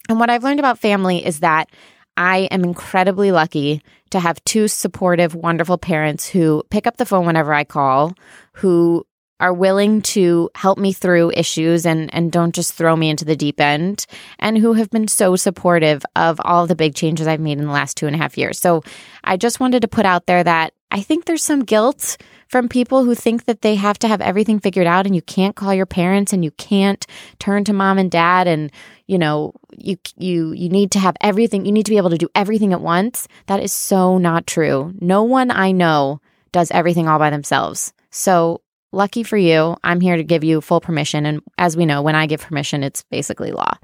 And 0.08 0.18
what 0.18 0.30
I've 0.30 0.44
learned 0.44 0.58
about 0.58 0.80
family 0.80 1.24
is 1.24 1.40
that 1.40 1.70
I 2.16 2.48
am 2.50 2.64
incredibly 2.64 3.32
lucky 3.32 3.82
to 4.10 4.20
have 4.20 4.44
two 4.44 4.68
supportive, 4.68 5.34
wonderful 5.34 5.78
parents 5.78 6.28
who 6.28 6.62
pick 6.70 6.86
up 6.86 6.96
the 6.96 7.06
phone 7.06 7.26
whenever 7.26 7.54
I 7.54 7.64
call, 7.64 8.14
who 8.54 9.06
are 9.42 9.52
willing 9.52 10.00
to 10.00 10.48
help 10.54 10.78
me 10.78 10.92
through 10.92 11.32
issues 11.34 11.84
and 11.84 12.14
and 12.14 12.30
don't 12.30 12.54
just 12.54 12.74
throw 12.74 12.94
me 12.94 13.10
into 13.10 13.24
the 13.24 13.34
deep 13.34 13.60
end 13.60 14.06
and 14.38 14.56
who 14.56 14.74
have 14.74 14.88
been 14.90 15.08
so 15.08 15.34
supportive 15.34 16.04
of 16.14 16.40
all 16.44 16.66
the 16.66 16.76
big 16.76 16.94
changes 16.94 17.26
I've 17.26 17.40
made 17.40 17.58
in 17.58 17.66
the 17.66 17.72
last 17.72 17.96
two 17.96 18.06
and 18.06 18.14
a 18.14 18.18
half 18.18 18.38
years. 18.38 18.60
So 18.60 18.82
I 19.24 19.36
just 19.36 19.58
wanted 19.58 19.82
to 19.82 19.88
put 19.88 20.06
out 20.06 20.26
there 20.26 20.44
that 20.44 20.74
I 20.92 21.00
think 21.00 21.24
there's 21.24 21.42
some 21.42 21.64
guilt 21.64 22.18
from 22.46 22.68
people 22.68 23.02
who 23.02 23.14
think 23.14 23.46
that 23.46 23.62
they 23.62 23.74
have 23.74 23.98
to 24.00 24.08
have 24.08 24.20
everything 24.20 24.60
figured 24.60 24.86
out 24.86 25.06
and 25.06 25.16
you 25.16 25.22
can't 25.22 25.56
call 25.56 25.74
your 25.74 25.86
parents 25.86 26.32
and 26.32 26.44
you 26.44 26.52
can't 26.52 27.04
turn 27.40 27.64
to 27.64 27.72
mom 27.72 27.98
and 27.98 28.10
dad 28.10 28.46
and 28.46 28.70
you 29.12 29.18
know 29.18 29.52
you 29.76 29.96
you 30.16 30.52
you 30.52 30.70
need 30.70 30.90
to 30.92 30.98
have 30.98 31.16
everything 31.20 31.66
you 31.66 31.72
need 31.72 31.84
to 31.84 31.90
be 31.90 31.98
able 31.98 32.08
to 32.10 32.16
do 32.16 32.30
everything 32.34 32.72
at 32.72 32.80
once. 32.80 33.28
That 33.46 33.62
is 33.62 33.72
so 33.72 34.16
not 34.16 34.46
true. 34.46 34.94
No 35.00 35.22
one 35.22 35.50
i 35.50 35.70
know 35.70 36.20
does 36.50 36.70
everything 36.70 37.06
all 37.08 37.18
by 37.18 37.28
themselves. 37.28 37.92
So 38.10 38.62
lucky 38.90 39.22
for 39.22 39.36
you 39.36 39.76
i'm 39.84 40.00
here 40.00 40.16
to 40.16 40.24
give 40.24 40.42
you 40.44 40.62
full 40.62 40.80
permission. 40.80 41.26
And 41.26 41.42
as 41.58 41.76
we 41.76 41.84
know 41.84 42.00
when 42.00 42.14
i 42.14 42.24
give 42.26 42.40
permission 42.40 42.82
it's 42.82 43.02
basically 43.10 43.52
law. 43.52 43.74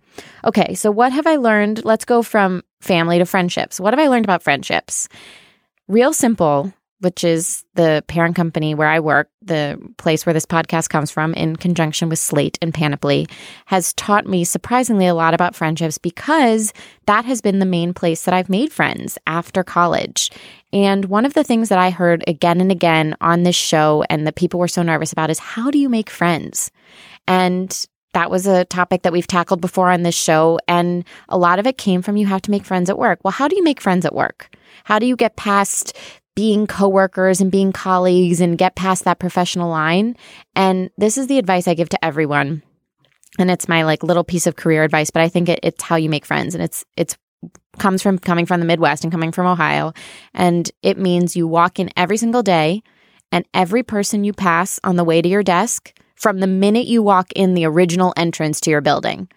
Okay 0.45 0.75
so 0.75 0.91
what 0.91 1.13
have 1.13 1.27
i 1.27 1.37
learned? 1.37 1.85
Let's 1.85 2.07
go 2.07 2.23
from 2.23 2.63
family 2.81 3.19
to 3.19 3.27
friendships. 3.27 3.79
What 3.79 3.93
have 3.93 4.01
i 4.01 4.09
learned 4.09 4.25
about 4.25 4.43
friendships? 4.43 5.11
Real 5.89 6.15
simple 6.15 6.73
which 7.01 7.23
is 7.23 7.65
the 7.75 8.03
parent 8.09 8.35
company 8.35 8.75
where 8.75 8.89
I 8.89 9.01
work, 9.01 9.31
the 9.41 9.81
place 9.99 10.27
where 10.27 10.33
this 10.33 10.47
podcast 10.47 10.89
comes 10.89 11.11
from, 11.11 11.33
in 11.35 11.57
conjunction 11.57 12.09
with 12.09 12.19
Slate 12.19 12.59
and 12.61 12.75
Panoply, 12.75 13.29
has 13.67 13.93
taught 13.95 14.27
me 14.27 14.45
surprisingly 14.45 15.07
a 15.07 15.15
lot 15.15 15.35
about 15.35 15.55
friendships 15.55 15.99
because 15.99 16.73
that 17.07 17.25
has 17.25 17.41
been 17.41 17.61
the 17.61 17.67
main 17.67 17.95
place 17.95 18.25
that 18.25 18.35
I've 18.35 18.49
made 18.49 18.73
friends 18.73 19.17
after 19.27 19.63
college. 19.63 20.31
And 20.73 21.05
one 21.07 21.25
of 21.25 21.35
the 21.35 21.45
things 21.45 21.69
that 21.69 21.79
I 21.79 21.91
heard 21.91 22.25
again 22.27 22.61
and 22.61 22.73
again 22.73 23.17
on 23.21 23.45
this 23.45 23.57
show, 23.57 24.05
and 24.11 24.27
that 24.27 24.35
people 24.35 24.59
were 24.59 24.69
so 24.69 24.83
nervous 24.83 25.13
about, 25.13 25.31
is 25.31 25.39
how 25.39 25.71
do 25.71 25.79
you 25.79 25.89
make 25.89 26.11
friends? 26.11 26.71
And 27.27 27.87
that 28.15 28.31
was 28.31 28.47
a 28.47 28.65
topic 28.65 29.03
that 29.03 29.13
we've 29.13 29.27
tackled 29.27 29.61
before 29.61 29.91
on 29.91 30.03
this 30.03 30.17
show. 30.17 30.59
And 30.67 31.05
a 31.29 31.39
lot 31.39 31.59
of 31.59 31.67
it 31.67 31.79
came 31.79 32.03
from 32.03 32.17
you 32.17 32.27
have 32.27 32.43
to 32.43 32.51
make 32.51 32.65
friends 32.65 32.91
at 32.91 32.99
work. 32.99 33.21
Well, 33.23 33.33
how 33.33 33.49
do 33.49 33.57
you 33.57 33.63
make 33.63 33.81
friends 33.81 34.05
at 34.05 34.15
work? 34.15 34.57
How 34.85 34.99
do 34.99 35.07
you 35.07 35.17
get 35.17 35.37
past 35.37 35.97
being 36.39 36.69
coworkers 36.69 37.41
and 37.41 37.51
being 37.51 37.73
colleagues 37.73 38.41
and 38.41 38.57
get 38.57 38.77
past 38.77 39.03
that 39.03 39.19
professional 39.19 39.69
line. 39.69 40.15
And 40.55 40.89
this 40.97 41.19
is 41.19 41.27
the 41.27 41.39
advice 41.39 41.67
I 41.67 41.75
give 41.75 41.89
to 41.89 42.05
everyone. 42.05 42.63
And 43.41 43.51
it's 43.51 43.67
my 43.67 43.83
like 43.83 44.05
little 44.05 44.23
piece 44.23 44.47
of 44.47 44.55
career 44.55 44.85
advice, 44.85 45.11
but 45.11 45.21
I 45.21 45.29
think 45.29 45.49
it, 45.49 45.59
it's 45.65 45.83
how 45.83 45.97
you 45.97 46.09
make 46.09 46.25
friends. 46.25 46.55
And 46.55 46.63
it's 46.63 46.85
it's 46.97 47.17
comes 47.79 48.03
from 48.03 48.21
coming 48.21 48.47
from 48.47 48.61
the 48.61 48.67
Midwest 48.67 49.03
and 49.03 49.11
coming 49.11 49.33
from 49.33 49.49
Ohio. 49.49 49.93
And 50.33 50.71
it 50.81 50.97
means 50.97 51.35
you 51.35 51.49
walk 51.49 51.81
in 51.81 51.91
every 51.97 52.19
single 52.19 52.45
day 52.45 52.83
And 53.31 53.45
every 53.53 53.83
person 53.83 54.25
you 54.25 54.33
pass 54.33 54.81
on 54.85 54.97
the 54.97 55.05
way 55.05 55.21
to 55.21 55.29
your 55.29 55.43
desk, 55.43 55.93
from 56.17 56.41
the 56.41 56.47
minute 56.47 56.87
you 56.87 57.03
walk 57.03 57.31
in 57.35 57.55
the 57.55 57.67
original 57.67 58.15
entrance 58.17 58.61
to 58.63 58.71
your 58.71 58.81
building, 58.81 59.29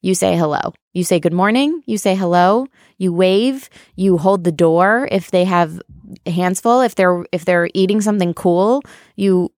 you 0.00 0.14
say 0.14 0.36
hello. 0.36 0.72
You 0.92 1.04
say 1.04 1.20
good 1.20 1.32
morning. 1.32 1.82
You 1.86 1.98
say 1.98 2.14
hello. 2.14 2.66
You 2.98 3.12
wave. 3.12 3.68
You 3.96 4.18
hold 4.18 4.44
the 4.44 4.52
door 4.52 5.08
if 5.10 5.30
they 5.30 5.44
have 5.44 5.80
hands 6.26 6.60
full. 6.60 6.80
If 6.80 6.94
they're 6.94 7.24
if 7.32 7.44
they're 7.44 7.68
eating 7.74 8.00
something 8.00 8.34
cool, 8.34 8.82
you 9.16 9.52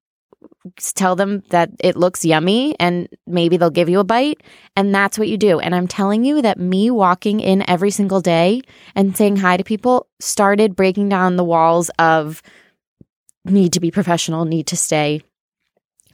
tell 0.95 1.17
them 1.17 1.43
that 1.51 1.71
it 1.81 1.97
looks 1.97 2.25
yummy 2.25 2.77
and 2.79 3.09
maybe 3.27 3.57
they'll 3.57 3.71
give 3.71 3.89
you 3.89 4.01
a 4.01 4.05
bite. 4.05 4.43
And 4.77 4.95
that's 4.95 5.19
what 5.19 5.29
you 5.29 5.37
do. 5.37 5.59
And 5.59 5.75
I'm 5.75 5.89
telling 5.89 6.25
you 6.25 6.43
that 6.43 6.59
me 6.59 6.91
walking 6.91 7.41
in 7.41 7.69
every 7.69 7.91
single 7.91 8.21
day 8.21 8.63
and 8.95 9.17
saying 9.17 9.37
hi 9.37 9.57
to 9.57 9.65
people 9.65 10.07
started 10.21 10.77
breaking 10.77 11.09
down 11.09 11.37
the 11.37 11.45
walls 11.45 11.91
of 11.99 12.43
need 13.45 13.73
to 13.73 13.81
be 13.81 13.91
professional, 13.91 14.45
need 14.45 14.67
to 14.69 14.77
stay 14.77 15.23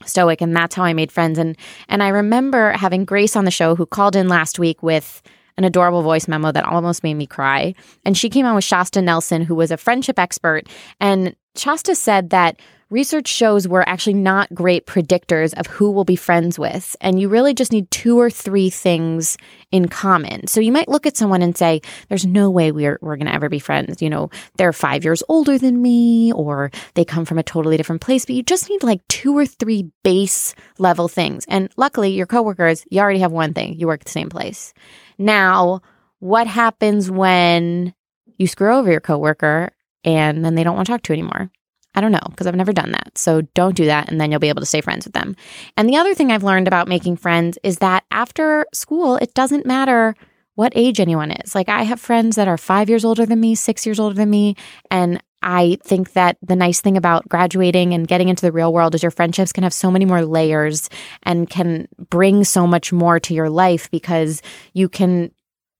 stoic 0.05 0.41
and 0.41 0.55
that's 0.55 0.75
how 0.75 0.83
I 0.83 0.93
made 0.93 1.11
friends. 1.11 1.37
And 1.37 1.57
and 1.89 2.03
I 2.03 2.09
remember 2.09 2.71
having 2.71 3.05
Grace 3.05 3.35
on 3.35 3.45
the 3.45 3.51
show 3.51 3.75
who 3.75 3.85
called 3.85 4.15
in 4.15 4.27
last 4.27 4.59
week 4.59 4.81
with 4.83 5.21
an 5.57 5.63
adorable 5.63 6.03
voice 6.03 6.27
memo 6.27 6.51
that 6.51 6.65
almost 6.65 7.03
made 7.03 7.15
me 7.15 7.25
cry 7.25 7.73
and 8.05 8.17
she 8.17 8.29
came 8.29 8.45
on 8.45 8.55
with 8.55 8.63
Shasta 8.63 9.01
Nelson 9.01 9.41
who 9.41 9.55
was 9.55 9.71
a 9.71 9.77
friendship 9.77 10.19
expert 10.19 10.67
and 10.99 11.35
Shasta 11.55 11.95
said 11.95 12.29
that 12.29 12.59
research 12.89 13.27
shows 13.27 13.67
we're 13.67 13.81
actually 13.81 14.13
not 14.13 14.53
great 14.53 14.85
predictors 14.85 15.57
of 15.59 15.67
who 15.67 15.91
we'll 15.91 16.05
be 16.05 16.15
friends 16.15 16.57
with. 16.57 16.95
And 17.01 17.19
you 17.19 17.27
really 17.27 17.53
just 17.53 17.71
need 17.71 17.89
two 17.91 18.19
or 18.19 18.29
three 18.29 18.69
things 18.69 19.37
in 19.71 19.87
common. 19.89 20.47
So 20.47 20.61
you 20.61 20.71
might 20.71 20.87
look 20.87 21.05
at 21.05 21.17
someone 21.17 21.41
and 21.41 21.57
say, 21.57 21.81
there's 22.07 22.25
no 22.25 22.49
way 22.49 22.71
we're, 22.71 22.97
we're 23.01 23.17
going 23.17 23.27
to 23.27 23.33
ever 23.33 23.49
be 23.49 23.59
friends. 23.59 24.01
You 24.01 24.09
know, 24.09 24.29
they're 24.57 24.73
five 24.73 25.03
years 25.03 25.21
older 25.27 25.57
than 25.57 25.81
me, 25.81 26.31
or 26.31 26.71
they 26.93 27.03
come 27.03 27.25
from 27.25 27.37
a 27.37 27.43
totally 27.43 27.77
different 27.77 28.01
place, 28.01 28.25
but 28.25 28.35
you 28.35 28.43
just 28.43 28.69
need 28.69 28.83
like 28.83 29.05
two 29.07 29.37
or 29.37 29.45
three 29.45 29.91
base 30.03 30.55
level 30.79 31.07
things. 31.07 31.45
And 31.49 31.69
luckily, 31.75 32.11
your 32.11 32.27
coworkers, 32.27 32.85
you 32.89 33.01
already 33.01 33.19
have 33.19 33.31
one 33.31 33.53
thing. 33.53 33.73
You 33.77 33.87
work 33.87 34.01
at 34.01 34.05
the 34.05 34.11
same 34.11 34.29
place. 34.29 34.73
Now, 35.17 35.81
what 36.19 36.47
happens 36.47 37.09
when 37.09 37.93
you 38.37 38.47
screw 38.47 38.75
over 38.75 38.91
your 38.91 38.99
coworker 38.99 39.71
and 40.03 40.43
then 40.43 40.55
they 40.55 40.63
don't 40.63 40.75
want 40.75 40.87
to 40.87 40.93
talk 40.93 41.03
to 41.03 41.13
you 41.13 41.19
anymore? 41.19 41.51
I 41.95 42.01
don't 42.01 42.11
know 42.11 42.19
because 42.29 42.45
I've 42.45 42.55
never 42.55 42.73
done 42.73 42.91
that. 42.91 43.17
So 43.17 43.41
don't 43.55 43.75
do 43.75 43.85
that 43.85 44.09
and 44.09 44.21
then 44.21 44.29
you'll 44.29 44.39
be 44.39 44.49
able 44.49 44.61
to 44.61 44.67
stay 44.67 44.81
friends 44.81 45.05
with 45.05 45.13
them. 45.13 45.35
And 45.75 45.89
the 45.89 45.97
other 45.97 46.13
thing 46.13 46.31
I've 46.31 46.43
learned 46.43 46.67
about 46.67 46.87
making 46.87 47.17
friends 47.17 47.57
is 47.63 47.77
that 47.77 48.03
after 48.11 48.67
school, 48.71 49.15
it 49.17 49.33
doesn't 49.33 49.65
matter 49.65 50.15
what 50.53 50.73
age 50.75 50.99
anyone 50.99 51.31
is. 51.31 51.55
Like 51.55 51.69
I 51.69 51.83
have 51.83 51.99
friends 51.99 52.35
that 52.35 52.47
are 52.47 52.57
five 52.57 52.89
years 52.89 53.03
older 53.03 53.25
than 53.25 53.39
me, 53.39 53.55
six 53.55 53.85
years 53.85 53.99
older 53.99 54.15
than 54.15 54.29
me. 54.29 54.55
And 54.91 55.21
I 55.41 55.77
think 55.83 56.13
that 56.13 56.37
the 56.41 56.55
nice 56.55 56.81
thing 56.81 56.97
about 56.97 57.29
graduating 57.29 57.93
and 57.93 58.07
getting 58.07 58.29
into 58.29 58.41
the 58.41 58.51
real 58.51 58.73
world 58.73 58.95
is 58.95 59.03
your 59.03 59.11
friendships 59.11 59.53
can 59.53 59.63
have 59.63 59.73
so 59.73 59.91
many 59.91 60.05
more 60.05 60.25
layers 60.25 60.89
and 61.23 61.49
can 61.49 61.87
bring 62.09 62.43
so 62.43 62.65
much 62.65 62.91
more 62.91 63.19
to 63.19 63.33
your 63.33 63.49
life 63.49 63.89
because 63.91 64.41
you 64.73 64.89
can 64.89 65.31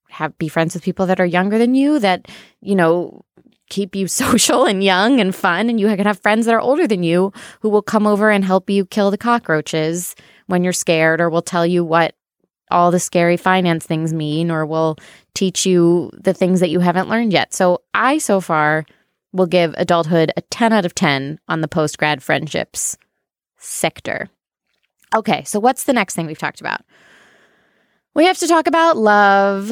have 0.10 0.38
be 0.38 0.48
friends 0.48 0.74
with 0.74 0.84
people 0.84 1.06
that 1.08 1.20
are 1.20 1.26
younger 1.26 1.58
than 1.58 1.76
you 1.76 2.00
that 2.00 2.28
you 2.62 2.76
know 2.76 3.26
keep 3.70 3.96
you 3.96 4.08
social 4.08 4.66
and 4.66 4.84
young 4.84 5.20
and 5.20 5.36
fun. 5.36 5.70
And 5.70 5.80
you 5.80 5.88
can 5.96 6.06
have 6.06 6.20
friends 6.20 6.46
that 6.46 6.56
are 6.56 6.62
older 6.62 6.88
than 6.88 7.04
you 7.04 7.34
who 7.62 7.70
will 7.70 7.82
come 7.82 8.08
over 8.08 8.30
and 8.30 8.44
help 8.44 8.70
you 8.70 8.86
kill 8.86 9.12
the 9.12 9.18
cockroaches 9.18 10.16
when 10.48 10.64
you're 10.64 10.74
scared 10.74 11.22
or 11.22 11.30
will 11.30 11.42
tell 11.42 11.66
you 11.66 11.84
what 11.84 12.16
all 12.70 12.92
the 12.92 13.00
scary 13.00 13.38
finance 13.38 13.86
things 13.86 14.14
mean 14.14 14.52
or 14.52 14.66
will 14.66 14.98
teach 15.34 15.66
you 15.66 16.12
the 16.14 16.34
things 16.34 16.60
that 16.60 16.70
you 16.70 16.80
haven't 16.80 17.08
learned 17.08 17.32
yet. 17.32 17.54
So 17.54 17.82
I, 17.94 18.18
so 18.18 18.42
far, 18.42 18.86
will 19.32 19.46
give 19.46 19.76
adulthood 19.78 20.32
a 20.38 20.42
10 20.42 20.74
out 20.74 20.86
of 20.86 20.96
10 20.96 21.40
on 21.48 21.62
the 21.62 21.68
post 21.68 21.98
grad 21.98 22.24
friendships 22.24 22.98
sector. 23.58 24.30
Okay, 25.16 25.44
so 25.46 25.60
what's 25.60 25.86
the 25.86 25.94
next 25.94 26.16
thing 26.16 26.28
we've 26.28 26.38
talked 26.38 26.62
about? 26.62 26.82
We 28.14 28.26
have 28.26 28.38
to 28.40 28.48
talk 28.48 28.68
about 28.68 28.98
love 28.98 29.72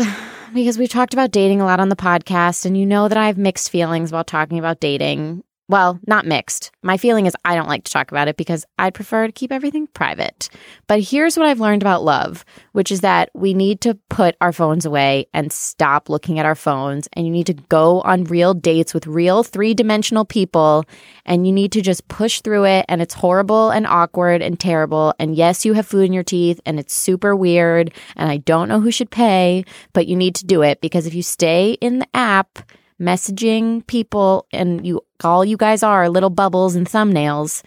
because 0.53 0.77
we've 0.77 0.89
talked 0.89 1.13
about 1.13 1.31
dating 1.31 1.61
a 1.61 1.65
lot 1.65 1.79
on 1.79 1.89
the 1.89 1.95
podcast, 1.95 2.65
and 2.65 2.77
you 2.77 2.85
know 2.85 3.07
that 3.07 3.17
I 3.17 3.27
have 3.27 3.37
mixed 3.37 3.69
feelings 3.69 4.11
while 4.11 4.23
talking 4.23 4.59
about 4.59 4.79
dating. 4.79 5.43
Well, 5.67 5.99
not 6.05 6.27
mixed. 6.27 6.71
My 6.83 6.95
feeling 6.95 7.25
is 7.25 7.35
I 7.43 7.55
don't 7.55 7.67
like 7.67 7.85
to 7.85 7.91
talk 7.91 8.11
about 8.11 8.27
it 8.27 8.37
because 8.37 8.67
I'd 8.77 8.93
prefer 8.93 9.25
to 9.25 9.33
keep 9.33 9.51
everything 9.51 9.87
private. 9.87 10.47
But 10.85 11.01
here's 11.01 11.37
what 11.37 11.47
I've 11.47 11.59
learned 11.59 11.81
about 11.81 12.03
love, 12.03 12.45
which 12.73 12.91
is 12.91 13.01
that 13.01 13.31
we 13.33 13.55
need 13.55 13.81
to 13.81 13.95
put 14.09 14.35
our 14.41 14.51
phones 14.51 14.85
away 14.85 15.25
and 15.33 15.51
stop 15.51 16.07
looking 16.07 16.37
at 16.37 16.45
our 16.45 16.53
phones. 16.53 17.09
And 17.13 17.25
you 17.25 17.31
need 17.31 17.47
to 17.47 17.55
go 17.55 18.01
on 18.01 18.25
real 18.25 18.53
dates 18.53 18.93
with 18.93 19.07
real 19.07 19.41
three 19.41 19.73
dimensional 19.73 20.23
people. 20.23 20.85
And 21.25 21.47
you 21.47 21.53
need 21.53 21.71
to 21.71 21.81
just 21.81 22.07
push 22.09 22.41
through 22.41 22.65
it. 22.65 22.85
And 22.87 23.01
it's 23.01 23.15
horrible 23.15 23.71
and 23.71 23.87
awkward 23.87 24.43
and 24.43 24.59
terrible. 24.59 25.15
And 25.17 25.35
yes, 25.35 25.65
you 25.65 25.73
have 25.73 25.87
food 25.87 26.05
in 26.05 26.13
your 26.13 26.23
teeth 26.23 26.61
and 26.67 26.79
it's 26.79 26.95
super 26.95 27.35
weird. 27.35 27.91
And 28.15 28.29
I 28.29 28.37
don't 28.37 28.69
know 28.69 28.81
who 28.81 28.91
should 28.91 29.09
pay, 29.09 29.65
but 29.93 30.05
you 30.05 30.15
need 30.15 30.35
to 30.35 30.45
do 30.45 30.61
it 30.61 30.79
because 30.79 31.07
if 31.07 31.15
you 31.15 31.23
stay 31.23 31.71
in 31.81 31.97
the 31.97 32.07
app, 32.13 32.59
messaging 32.99 33.85
people 33.87 34.45
and 34.51 34.85
you 34.85 35.01
all 35.23 35.43
you 35.43 35.57
guys 35.57 35.83
are 35.83 36.09
little 36.09 36.29
bubbles 36.29 36.75
and 36.75 36.87
thumbnails 36.87 37.63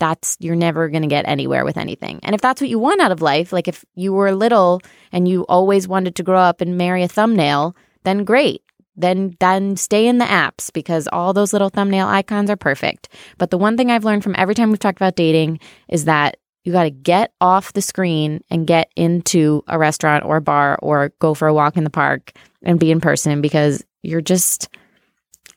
that's 0.00 0.36
you're 0.40 0.56
never 0.56 0.88
going 0.88 1.02
to 1.02 1.08
get 1.08 1.28
anywhere 1.28 1.64
with 1.64 1.76
anything. 1.76 2.18
And 2.24 2.34
if 2.34 2.40
that's 2.40 2.60
what 2.60 2.68
you 2.68 2.80
want 2.80 3.00
out 3.00 3.12
of 3.12 3.22
life 3.22 3.52
like 3.52 3.68
if 3.68 3.84
you 3.94 4.12
were 4.12 4.32
little 4.32 4.80
and 5.12 5.28
you 5.28 5.42
always 5.42 5.86
wanted 5.86 6.16
to 6.16 6.24
grow 6.24 6.40
up 6.40 6.60
and 6.60 6.76
marry 6.76 7.02
a 7.04 7.08
thumbnail 7.08 7.76
then 8.02 8.24
great. 8.24 8.62
Then 8.96 9.36
then 9.38 9.76
stay 9.76 10.06
in 10.06 10.18
the 10.18 10.24
apps 10.24 10.72
because 10.72 11.08
all 11.12 11.32
those 11.32 11.52
little 11.52 11.70
thumbnail 11.70 12.08
icons 12.08 12.50
are 12.50 12.56
perfect. 12.56 13.08
But 13.38 13.50
the 13.50 13.58
one 13.58 13.76
thing 13.76 13.90
i've 13.90 14.04
learned 14.04 14.24
from 14.24 14.34
every 14.36 14.54
time 14.54 14.70
we've 14.70 14.80
talked 14.80 14.98
about 14.98 15.16
dating 15.16 15.60
is 15.88 16.06
that 16.06 16.36
you 16.64 16.72
got 16.72 16.84
to 16.84 16.90
get 16.90 17.32
off 17.40 17.72
the 17.72 17.82
screen 17.82 18.42
and 18.50 18.66
get 18.66 18.90
into 18.96 19.64
a 19.66 19.78
restaurant 19.78 20.24
or 20.24 20.36
a 20.36 20.40
bar 20.40 20.78
or 20.82 21.12
go 21.18 21.34
for 21.34 21.48
a 21.48 21.54
walk 21.54 21.76
in 21.76 21.84
the 21.84 21.90
park 21.90 22.32
and 22.62 22.78
be 22.78 22.90
in 22.90 23.00
person 23.00 23.40
because 23.40 23.84
you're 24.02 24.20
just, 24.20 24.68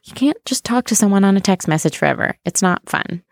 you 0.03 0.13
can't 0.13 0.43
just 0.45 0.63
talk 0.63 0.85
to 0.87 0.95
someone 0.95 1.23
on 1.23 1.37
a 1.37 1.41
text 1.41 1.67
message 1.67 1.97
forever. 1.97 2.37
It's 2.45 2.61
not 2.61 2.87
fun. 2.89 3.23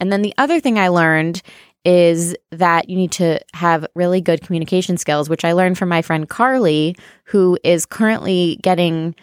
And 0.00 0.12
then 0.12 0.22
the 0.22 0.34
other 0.38 0.60
thing 0.60 0.78
I 0.78 0.88
learned 0.88 1.42
is 1.84 2.34
that 2.50 2.88
you 2.90 2.96
need 2.96 3.12
to 3.12 3.38
have 3.54 3.86
really 3.94 4.20
good 4.20 4.42
communication 4.42 4.96
skills, 4.96 5.28
which 5.28 5.44
I 5.44 5.52
learned 5.52 5.78
from 5.78 5.88
my 5.88 6.02
friend 6.02 6.28
Carly, 6.28 6.96
who 7.24 7.58
is 7.62 7.86
currently 7.86 8.58
getting 8.62 9.14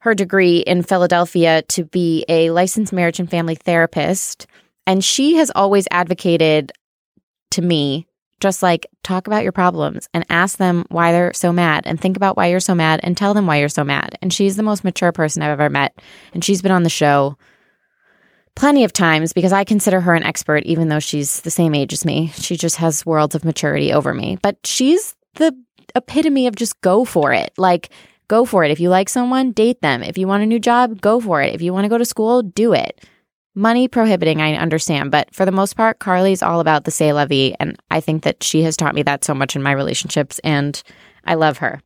her 0.00 0.14
degree 0.14 0.58
in 0.58 0.82
Philadelphia 0.82 1.62
to 1.62 1.84
be 1.84 2.24
a 2.28 2.50
licensed 2.50 2.92
marriage 2.92 3.20
and 3.20 3.30
family 3.30 3.56
therapist. 3.56 4.46
And 4.86 5.04
she 5.04 5.34
has 5.34 5.52
always 5.54 5.86
advocated 5.90 6.72
to 7.50 7.62
me 7.62 8.06
just 8.40 8.62
like 8.62 8.86
talk 9.02 9.26
about 9.26 9.42
your 9.42 9.52
problems 9.52 10.08
and 10.14 10.24
ask 10.30 10.58
them 10.58 10.84
why 10.88 11.12
they're 11.12 11.32
so 11.32 11.52
mad 11.52 11.86
and 11.86 12.00
think 12.00 12.16
about 12.16 12.36
why 12.36 12.46
you're 12.46 12.60
so 12.60 12.74
mad 12.74 13.00
and 13.02 13.16
tell 13.16 13.34
them 13.34 13.46
why 13.46 13.58
you're 13.58 13.68
so 13.68 13.84
mad. 13.84 14.16
And 14.22 14.32
she's 14.32 14.56
the 14.56 14.62
most 14.62 14.84
mature 14.84 15.12
person 15.12 15.42
I've 15.42 15.50
ever 15.50 15.70
met. 15.70 15.98
And 16.32 16.44
she's 16.44 16.62
been 16.62 16.72
on 16.72 16.82
the 16.82 16.90
show 16.90 17.36
plenty 18.54 18.84
of 18.84 18.92
times 18.92 19.32
because 19.32 19.52
I 19.52 19.64
consider 19.64 20.00
her 20.00 20.14
an 20.14 20.24
expert, 20.24 20.64
even 20.64 20.88
though 20.88 20.98
she's 20.98 21.40
the 21.40 21.50
same 21.50 21.74
age 21.74 21.92
as 21.92 22.04
me. 22.04 22.28
She 22.34 22.56
just 22.56 22.76
has 22.76 23.06
worlds 23.06 23.34
of 23.34 23.44
maturity 23.44 23.92
over 23.92 24.14
me. 24.14 24.38
But 24.42 24.58
she's 24.64 25.14
the 25.34 25.56
epitome 25.94 26.46
of 26.46 26.56
just 26.56 26.80
go 26.80 27.04
for 27.04 27.32
it. 27.32 27.52
Like, 27.56 27.90
go 28.28 28.44
for 28.44 28.64
it. 28.64 28.70
If 28.70 28.80
you 28.80 28.88
like 28.90 29.08
someone, 29.08 29.52
date 29.52 29.80
them. 29.80 30.02
If 30.02 30.18
you 30.18 30.28
want 30.28 30.42
a 30.42 30.46
new 30.46 30.58
job, 30.58 31.00
go 31.00 31.20
for 31.20 31.40
it. 31.40 31.54
If 31.54 31.62
you 31.62 31.72
want 31.72 31.84
to 31.84 31.88
go 31.88 31.98
to 31.98 32.04
school, 32.04 32.42
do 32.42 32.72
it 32.72 33.00
money 33.58 33.88
prohibiting, 33.88 34.40
I 34.40 34.54
understand, 34.54 35.10
but 35.10 35.34
for 35.34 35.44
the 35.44 35.52
most 35.52 35.76
part, 35.76 35.98
Carly's 35.98 36.42
all 36.42 36.60
about 36.60 36.84
the 36.84 36.90
say 36.90 37.10
vie, 37.10 37.56
and 37.60 37.76
I 37.90 38.00
think 38.00 38.22
that 38.22 38.42
she 38.42 38.62
has 38.62 38.76
taught 38.76 38.94
me 38.94 39.02
that 39.02 39.24
so 39.24 39.34
much 39.34 39.56
in 39.56 39.62
my 39.62 39.72
relationships, 39.72 40.38
and 40.44 40.80
I 41.24 41.34
love 41.34 41.58
her. 41.58 41.82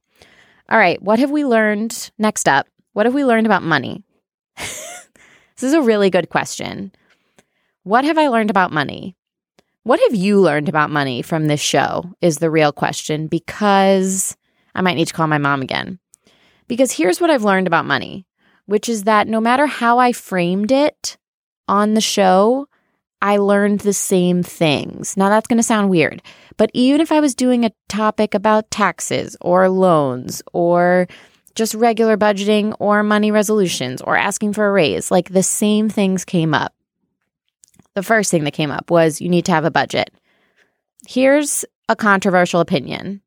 All 0.68 0.78
right, 0.78 1.00
what 1.02 1.18
have 1.18 1.30
we 1.30 1.44
learned 1.44 2.10
next 2.18 2.48
up? 2.48 2.66
What 2.92 3.06
have 3.06 3.14
we 3.14 3.24
learned 3.24 3.46
about 3.46 3.62
money? 3.62 4.04
this 4.56 5.62
is 5.62 5.72
a 5.72 5.82
really 5.82 6.10
good 6.10 6.28
question. 6.28 6.92
What 7.84 8.04
have 8.04 8.18
I 8.18 8.28
learned 8.28 8.50
about 8.50 8.72
money? 8.72 9.16
What 9.82 10.00
have 10.00 10.14
you 10.14 10.40
learned 10.40 10.68
about 10.68 10.90
money 10.90 11.22
from 11.22 11.46
this 11.46 11.60
show? 11.60 12.04
Is 12.20 12.38
the 12.38 12.50
real 12.50 12.72
question 12.72 13.26
because 13.26 14.36
I 14.74 14.82
might 14.82 14.94
need 14.94 15.08
to 15.08 15.14
call 15.14 15.26
my 15.26 15.38
mom 15.38 15.62
again. 15.62 15.98
Because 16.68 16.92
here's 16.92 17.20
what 17.20 17.30
I've 17.30 17.44
learned 17.44 17.66
about 17.66 17.84
money, 17.84 18.26
which 18.66 18.88
is 18.88 19.04
that 19.04 19.28
no 19.28 19.40
matter 19.40 19.66
how 19.66 19.98
I 19.98 20.12
framed 20.12 20.70
it, 20.70 21.16
on 21.68 21.94
the 21.94 22.00
show, 22.00 22.68
I 23.20 23.36
learned 23.36 23.80
the 23.80 23.92
same 23.92 24.42
things. 24.42 25.16
Now, 25.16 25.28
that's 25.28 25.46
going 25.46 25.58
to 25.58 25.62
sound 25.62 25.90
weird, 25.90 26.22
but 26.56 26.70
even 26.74 27.00
if 27.00 27.12
I 27.12 27.20
was 27.20 27.34
doing 27.34 27.64
a 27.64 27.72
topic 27.88 28.34
about 28.34 28.70
taxes 28.70 29.36
or 29.40 29.68
loans 29.68 30.42
or 30.52 31.06
just 31.54 31.74
regular 31.74 32.16
budgeting 32.16 32.74
or 32.78 33.02
money 33.02 33.30
resolutions 33.30 34.02
or 34.02 34.16
asking 34.16 34.54
for 34.54 34.66
a 34.68 34.72
raise, 34.72 35.10
like 35.10 35.28
the 35.28 35.42
same 35.42 35.88
things 35.88 36.24
came 36.24 36.52
up. 36.52 36.74
The 37.94 38.02
first 38.02 38.30
thing 38.30 38.44
that 38.44 38.54
came 38.54 38.70
up 38.70 38.90
was 38.90 39.20
you 39.20 39.28
need 39.28 39.44
to 39.46 39.52
have 39.52 39.64
a 39.64 39.70
budget. 39.70 40.10
Here's 41.06 41.64
a 41.88 41.96
controversial 41.96 42.60
opinion, 42.60 43.20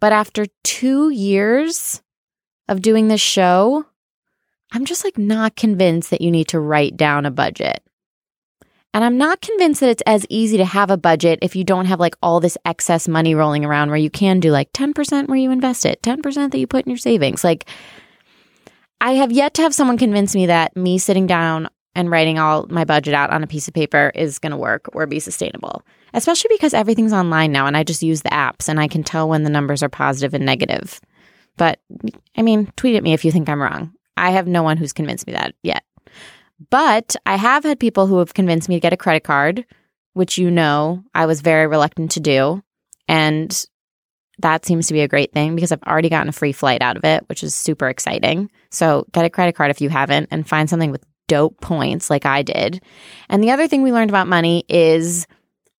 but 0.00 0.12
after 0.12 0.46
two 0.64 1.10
years 1.10 2.02
of 2.68 2.82
doing 2.82 3.08
this 3.08 3.20
show, 3.20 3.84
I'm 4.72 4.84
just 4.84 5.04
like 5.04 5.18
not 5.18 5.56
convinced 5.56 6.10
that 6.10 6.20
you 6.20 6.30
need 6.30 6.48
to 6.48 6.60
write 6.60 6.96
down 6.96 7.26
a 7.26 7.30
budget. 7.30 7.82
And 8.94 9.04
I'm 9.04 9.18
not 9.18 9.40
convinced 9.40 9.80
that 9.80 9.90
it's 9.90 10.02
as 10.06 10.26
easy 10.28 10.56
to 10.56 10.64
have 10.64 10.90
a 10.90 10.96
budget 10.96 11.38
if 11.42 11.54
you 11.54 11.62
don't 11.62 11.84
have 11.86 12.00
like 12.00 12.16
all 12.22 12.40
this 12.40 12.58
excess 12.64 13.06
money 13.06 13.34
rolling 13.34 13.64
around 13.64 13.88
where 13.88 13.98
you 13.98 14.10
can 14.10 14.40
do 14.40 14.50
like 14.50 14.72
10% 14.72 15.28
where 15.28 15.36
you 15.36 15.50
invest 15.50 15.84
it, 15.84 16.02
10% 16.02 16.50
that 16.50 16.58
you 16.58 16.66
put 16.66 16.86
in 16.86 16.90
your 16.90 16.98
savings. 16.98 17.44
Like, 17.44 17.68
I 19.00 19.12
have 19.12 19.30
yet 19.30 19.54
to 19.54 19.62
have 19.62 19.74
someone 19.74 19.98
convince 19.98 20.34
me 20.34 20.46
that 20.46 20.76
me 20.76 20.98
sitting 20.98 21.26
down 21.26 21.68
and 21.94 22.10
writing 22.10 22.38
all 22.38 22.66
my 22.68 22.84
budget 22.84 23.14
out 23.14 23.30
on 23.30 23.42
a 23.42 23.46
piece 23.46 23.68
of 23.68 23.74
paper 23.74 24.10
is 24.14 24.38
going 24.38 24.50
to 24.50 24.56
work 24.56 24.88
or 24.94 25.06
be 25.06 25.20
sustainable, 25.20 25.82
especially 26.14 26.48
because 26.50 26.74
everything's 26.74 27.12
online 27.12 27.52
now 27.52 27.66
and 27.66 27.76
I 27.76 27.84
just 27.84 28.02
use 28.02 28.22
the 28.22 28.30
apps 28.30 28.68
and 28.68 28.80
I 28.80 28.88
can 28.88 29.04
tell 29.04 29.28
when 29.28 29.44
the 29.44 29.50
numbers 29.50 29.82
are 29.82 29.88
positive 29.88 30.34
and 30.34 30.46
negative. 30.46 31.00
But 31.56 31.80
I 32.36 32.42
mean, 32.42 32.72
tweet 32.76 32.96
at 32.96 33.02
me 33.02 33.12
if 33.12 33.24
you 33.24 33.32
think 33.32 33.48
I'm 33.48 33.62
wrong. 33.62 33.92
I 34.18 34.30
have 34.30 34.46
no 34.46 34.62
one 34.62 34.76
who's 34.76 34.92
convinced 34.92 35.26
me 35.26 35.32
that 35.34 35.54
yet. 35.62 35.84
But 36.70 37.14
I 37.24 37.36
have 37.36 37.64
had 37.64 37.78
people 37.78 38.06
who 38.06 38.18
have 38.18 38.34
convinced 38.34 38.68
me 38.68 38.76
to 38.76 38.80
get 38.80 38.92
a 38.92 38.96
credit 38.96 39.24
card, 39.24 39.64
which 40.14 40.38
you 40.38 40.50
know 40.50 41.04
I 41.14 41.26
was 41.26 41.40
very 41.40 41.66
reluctant 41.66 42.12
to 42.12 42.20
do. 42.20 42.62
And 43.06 43.64
that 44.40 44.64
seems 44.64 44.88
to 44.88 44.92
be 44.92 45.00
a 45.00 45.08
great 45.08 45.32
thing 45.32 45.54
because 45.54 45.72
I've 45.72 45.82
already 45.84 46.08
gotten 46.08 46.28
a 46.28 46.32
free 46.32 46.52
flight 46.52 46.82
out 46.82 46.96
of 46.96 47.04
it, 47.04 47.28
which 47.28 47.42
is 47.42 47.54
super 47.54 47.88
exciting. 47.88 48.50
So 48.70 49.06
get 49.12 49.24
a 49.24 49.30
credit 49.30 49.54
card 49.54 49.70
if 49.70 49.80
you 49.80 49.88
haven't 49.88 50.28
and 50.30 50.48
find 50.48 50.68
something 50.68 50.90
with 50.90 51.04
dope 51.26 51.60
points 51.60 52.10
like 52.10 52.26
I 52.26 52.42
did. 52.42 52.82
And 53.28 53.42
the 53.42 53.50
other 53.50 53.68
thing 53.68 53.82
we 53.82 53.92
learned 53.92 54.10
about 54.10 54.28
money 54.28 54.64
is 54.68 55.26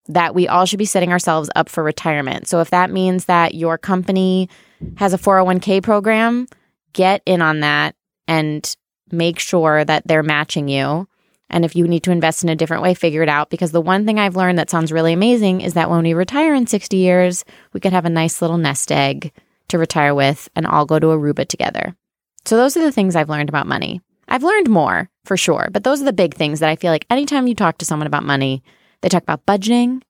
that 0.06 0.34
we 0.34 0.48
all 0.48 0.64
should 0.64 0.78
be 0.78 0.84
setting 0.84 1.12
ourselves 1.12 1.50
up 1.54 1.68
for 1.68 1.82
retirement. 1.82 2.48
So 2.48 2.60
if 2.60 2.70
that 2.70 2.90
means 2.90 3.26
that 3.26 3.54
your 3.54 3.78
company 3.78 4.48
has 4.96 5.12
a 5.12 5.18
401k 5.18 5.82
program, 5.82 6.46
get 6.92 7.22
in 7.26 7.42
on 7.42 7.60
that 7.60 7.94
and 8.28 8.76
make 9.10 9.38
sure 9.38 9.84
that 9.84 10.06
they're 10.06 10.22
matching 10.22 10.68
you. 10.68 11.08
And 11.50 11.64
if 11.64 11.74
you 11.74 11.88
need 11.88 12.02
to 12.02 12.10
invest 12.10 12.42
in 12.42 12.50
a 12.50 12.56
different 12.56 12.82
way, 12.82 12.92
figure 12.92 13.22
it 13.22 13.28
out. 13.28 13.48
Because 13.48 13.72
the 13.72 13.80
one 13.80 14.04
thing 14.04 14.18
I've 14.18 14.36
learned 14.36 14.58
that 14.58 14.70
sounds 14.70 14.92
really 14.92 15.14
amazing 15.14 15.62
is 15.62 15.74
that 15.74 15.90
when 15.90 16.02
we 16.02 16.12
retire 16.12 16.54
in 16.54 16.66
60 16.66 16.96
years, 16.96 17.44
we 17.72 17.80
could 17.80 17.92
have 17.92 18.04
a 18.04 18.10
nice 18.10 18.42
little 18.42 18.58
nest 18.58 18.92
egg 18.92 19.32
to 19.68 19.78
retire 19.78 20.14
with 20.14 20.48
and 20.54 20.66
all 20.66 20.84
go 20.84 20.98
to 20.98 21.06
Aruba 21.06 21.48
together. 21.48 21.96
So 22.44 22.56
those 22.56 22.76
are 22.76 22.82
the 22.82 22.92
things 22.92 23.16
I've 23.16 23.30
learned 23.30 23.48
about 23.48 23.66
money. 23.66 24.02
I've 24.28 24.42
learned 24.42 24.68
more 24.68 25.08
for 25.24 25.38
sure, 25.38 25.68
but 25.72 25.84
those 25.84 26.02
are 26.02 26.04
the 26.04 26.12
big 26.12 26.34
things 26.34 26.60
that 26.60 26.68
I 26.68 26.76
feel 26.76 26.90
like 26.90 27.06
anytime 27.08 27.46
you 27.46 27.54
talk 27.54 27.78
to 27.78 27.86
someone 27.86 28.06
about 28.06 28.24
money, 28.24 28.62
they 29.00 29.08
talk 29.08 29.22
about 29.22 29.46
budgeting, 29.46 30.02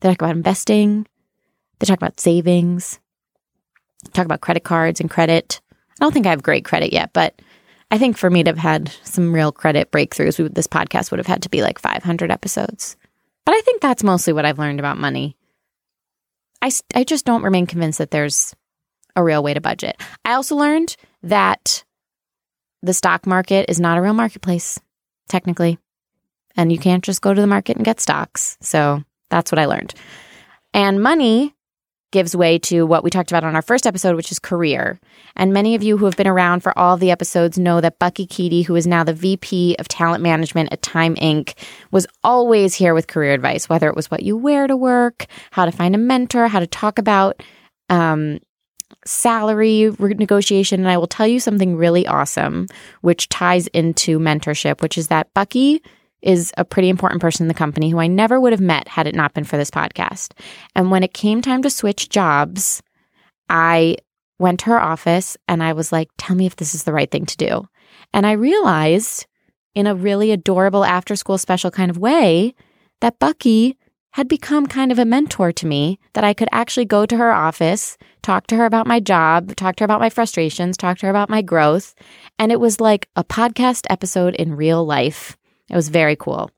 they 0.00 0.10
talk 0.10 0.20
about 0.20 0.36
investing, 0.36 1.06
they 1.78 1.86
talk 1.86 1.96
about 1.96 2.20
savings, 2.20 3.00
talk 4.12 4.26
about 4.26 4.42
credit 4.42 4.64
cards 4.64 5.00
and 5.00 5.10
credit. 5.10 5.60
I 6.00 6.04
don't 6.04 6.12
think 6.12 6.26
I 6.26 6.30
have 6.30 6.42
great 6.42 6.64
credit 6.64 6.92
yet, 6.92 7.12
but 7.12 7.40
I 7.92 7.98
think 7.98 8.16
for 8.16 8.30
me 8.30 8.42
to 8.42 8.50
have 8.50 8.58
had 8.58 8.88
some 9.04 9.34
real 9.34 9.52
credit 9.52 9.92
breakthroughs, 9.92 10.38
we, 10.38 10.48
this 10.48 10.66
podcast 10.66 11.10
would 11.10 11.18
have 11.18 11.26
had 11.26 11.42
to 11.42 11.50
be 11.50 11.60
like 11.60 11.78
500 11.78 12.30
episodes. 12.30 12.96
But 13.44 13.54
I 13.54 13.60
think 13.60 13.82
that's 13.82 14.02
mostly 14.02 14.32
what 14.32 14.46
I've 14.46 14.58
learned 14.58 14.80
about 14.80 14.96
money. 14.96 15.36
I, 16.62 16.70
I 16.94 17.04
just 17.04 17.26
don't 17.26 17.42
remain 17.42 17.66
convinced 17.66 17.98
that 17.98 18.10
there's 18.10 18.56
a 19.14 19.22
real 19.22 19.42
way 19.42 19.52
to 19.52 19.60
budget. 19.60 20.00
I 20.24 20.32
also 20.32 20.56
learned 20.56 20.96
that 21.22 21.84
the 22.82 22.94
stock 22.94 23.26
market 23.26 23.68
is 23.68 23.78
not 23.78 23.98
a 23.98 24.02
real 24.02 24.14
marketplace, 24.14 24.80
technically. 25.28 25.78
And 26.56 26.72
you 26.72 26.78
can't 26.78 27.04
just 27.04 27.20
go 27.20 27.34
to 27.34 27.40
the 27.40 27.46
market 27.46 27.76
and 27.76 27.84
get 27.84 28.00
stocks. 28.00 28.56
So 28.62 29.04
that's 29.28 29.52
what 29.52 29.58
I 29.58 29.66
learned. 29.66 29.92
And 30.72 31.02
money 31.02 31.54
gives 32.12 32.36
way 32.36 32.58
to 32.60 32.86
what 32.86 33.02
we 33.02 33.10
talked 33.10 33.32
about 33.32 33.42
on 33.42 33.56
our 33.56 33.62
first 33.62 33.86
episode, 33.86 34.14
which 34.14 34.30
is 34.30 34.38
career. 34.38 35.00
And 35.34 35.52
many 35.52 35.74
of 35.74 35.82
you 35.82 35.96
who 35.96 36.04
have 36.04 36.16
been 36.16 36.28
around 36.28 36.60
for 36.60 36.78
all 36.78 36.96
the 36.96 37.10
episodes 37.10 37.58
know 37.58 37.80
that 37.80 37.98
Bucky 37.98 38.26
Keaty, 38.26 38.64
who 38.64 38.76
is 38.76 38.86
now 38.86 39.02
the 39.02 39.12
VP 39.12 39.76
of 39.78 39.88
Talent 39.88 40.22
Management 40.22 40.72
at 40.72 40.82
Time 40.82 41.16
Inc., 41.16 41.54
was 41.90 42.06
always 42.22 42.74
here 42.74 42.94
with 42.94 43.08
career 43.08 43.32
advice, 43.32 43.68
whether 43.68 43.88
it 43.88 43.96
was 43.96 44.10
what 44.10 44.22
you 44.22 44.36
wear 44.36 44.66
to 44.66 44.76
work, 44.76 45.26
how 45.50 45.64
to 45.64 45.72
find 45.72 45.94
a 45.94 45.98
mentor, 45.98 46.46
how 46.46 46.60
to 46.60 46.66
talk 46.66 46.98
about 46.98 47.42
um, 47.88 48.38
salary 49.04 49.90
negotiation. 49.98 50.80
And 50.80 50.88
I 50.88 50.98
will 50.98 51.06
tell 51.06 51.26
you 51.26 51.40
something 51.40 51.76
really 51.76 52.06
awesome, 52.06 52.68
which 53.00 53.28
ties 53.28 53.66
into 53.68 54.18
mentorship, 54.18 54.80
which 54.80 54.96
is 54.96 55.08
that 55.08 55.32
Bucky 55.34 55.82
is 56.22 56.52
a 56.56 56.64
pretty 56.64 56.88
important 56.88 57.20
person 57.20 57.44
in 57.44 57.48
the 57.48 57.54
company 57.54 57.90
who 57.90 57.98
I 57.98 58.06
never 58.06 58.40
would 58.40 58.52
have 58.52 58.60
met 58.60 58.88
had 58.88 59.06
it 59.06 59.14
not 59.14 59.34
been 59.34 59.44
for 59.44 59.56
this 59.56 59.70
podcast. 59.70 60.32
And 60.74 60.90
when 60.90 61.02
it 61.02 61.14
came 61.14 61.42
time 61.42 61.62
to 61.62 61.70
switch 61.70 62.08
jobs, 62.08 62.82
I 63.48 63.96
went 64.38 64.60
to 64.60 64.66
her 64.66 64.80
office 64.80 65.36
and 65.48 65.62
I 65.62 65.72
was 65.72 65.92
like, 65.92 66.08
tell 66.18 66.36
me 66.36 66.46
if 66.46 66.56
this 66.56 66.74
is 66.74 66.84
the 66.84 66.92
right 66.92 67.10
thing 67.10 67.26
to 67.26 67.36
do. 67.36 67.68
And 68.12 68.26
I 68.26 68.32
realized 68.32 69.26
in 69.74 69.86
a 69.86 69.94
really 69.94 70.30
adorable 70.30 70.84
after 70.84 71.16
school 71.16 71.38
special 71.38 71.70
kind 71.70 71.90
of 71.90 71.98
way 71.98 72.54
that 73.00 73.18
Bucky 73.18 73.78
had 74.12 74.28
become 74.28 74.66
kind 74.66 74.92
of 74.92 74.98
a 74.98 75.06
mentor 75.06 75.52
to 75.52 75.66
me, 75.66 75.98
that 76.12 76.24
I 76.24 76.34
could 76.34 76.48
actually 76.52 76.84
go 76.84 77.06
to 77.06 77.16
her 77.16 77.32
office, 77.32 77.96
talk 78.20 78.46
to 78.48 78.56
her 78.56 78.66
about 78.66 78.86
my 78.86 79.00
job, 79.00 79.56
talk 79.56 79.76
to 79.76 79.82
her 79.82 79.86
about 79.86 80.00
my 80.00 80.10
frustrations, 80.10 80.76
talk 80.76 80.98
to 80.98 81.06
her 81.06 81.10
about 81.10 81.30
my 81.30 81.40
growth. 81.40 81.94
And 82.38 82.52
it 82.52 82.60
was 82.60 82.78
like 82.78 83.08
a 83.16 83.24
podcast 83.24 83.86
episode 83.88 84.34
in 84.34 84.54
real 84.54 84.84
life. 84.84 85.38
It 85.72 85.76
was 85.76 85.88
very 85.88 86.16
cool. 86.16 86.50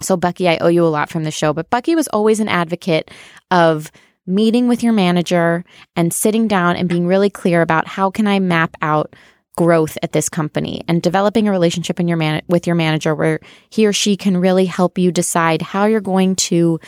So, 0.00 0.16
Bucky, 0.16 0.48
I 0.48 0.56
owe 0.58 0.68
you 0.68 0.84
a 0.84 0.88
lot 0.88 1.10
from 1.10 1.24
the 1.24 1.30
show, 1.30 1.52
but 1.52 1.70
Bucky 1.70 1.94
was 1.94 2.08
always 2.08 2.40
an 2.40 2.48
advocate 2.48 3.10
of 3.50 3.92
meeting 4.26 4.66
with 4.66 4.82
your 4.82 4.92
manager 4.92 5.64
and 5.94 6.12
sitting 6.12 6.48
down 6.48 6.76
and 6.76 6.88
being 6.88 7.06
really 7.06 7.30
clear 7.30 7.62
about 7.62 7.86
how 7.86 8.10
can 8.10 8.26
I 8.26 8.38
map 8.38 8.74
out 8.80 9.14
growth 9.56 9.98
at 10.02 10.12
this 10.12 10.28
company 10.28 10.82
and 10.88 11.02
developing 11.02 11.46
a 11.46 11.50
relationship 11.50 12.00
in 12.00 12.08
your 12.08 12.16
man- 12.16 12.42
with 12.48 12.66
your 12.66 12.76
manager 12.76 13.14
where 13.14 13.40
he 13.68 13.86
or 13.86 13.92
she 13.92 14.16
can 14.16 14.36
really 14.36 14.64
help 14.64 14.96
you 14.96 15.12
decide 15.12 15.60
how 15.60 15.84
you're 15.84 16.00
going 16.00 16.36
to 16.36 16.80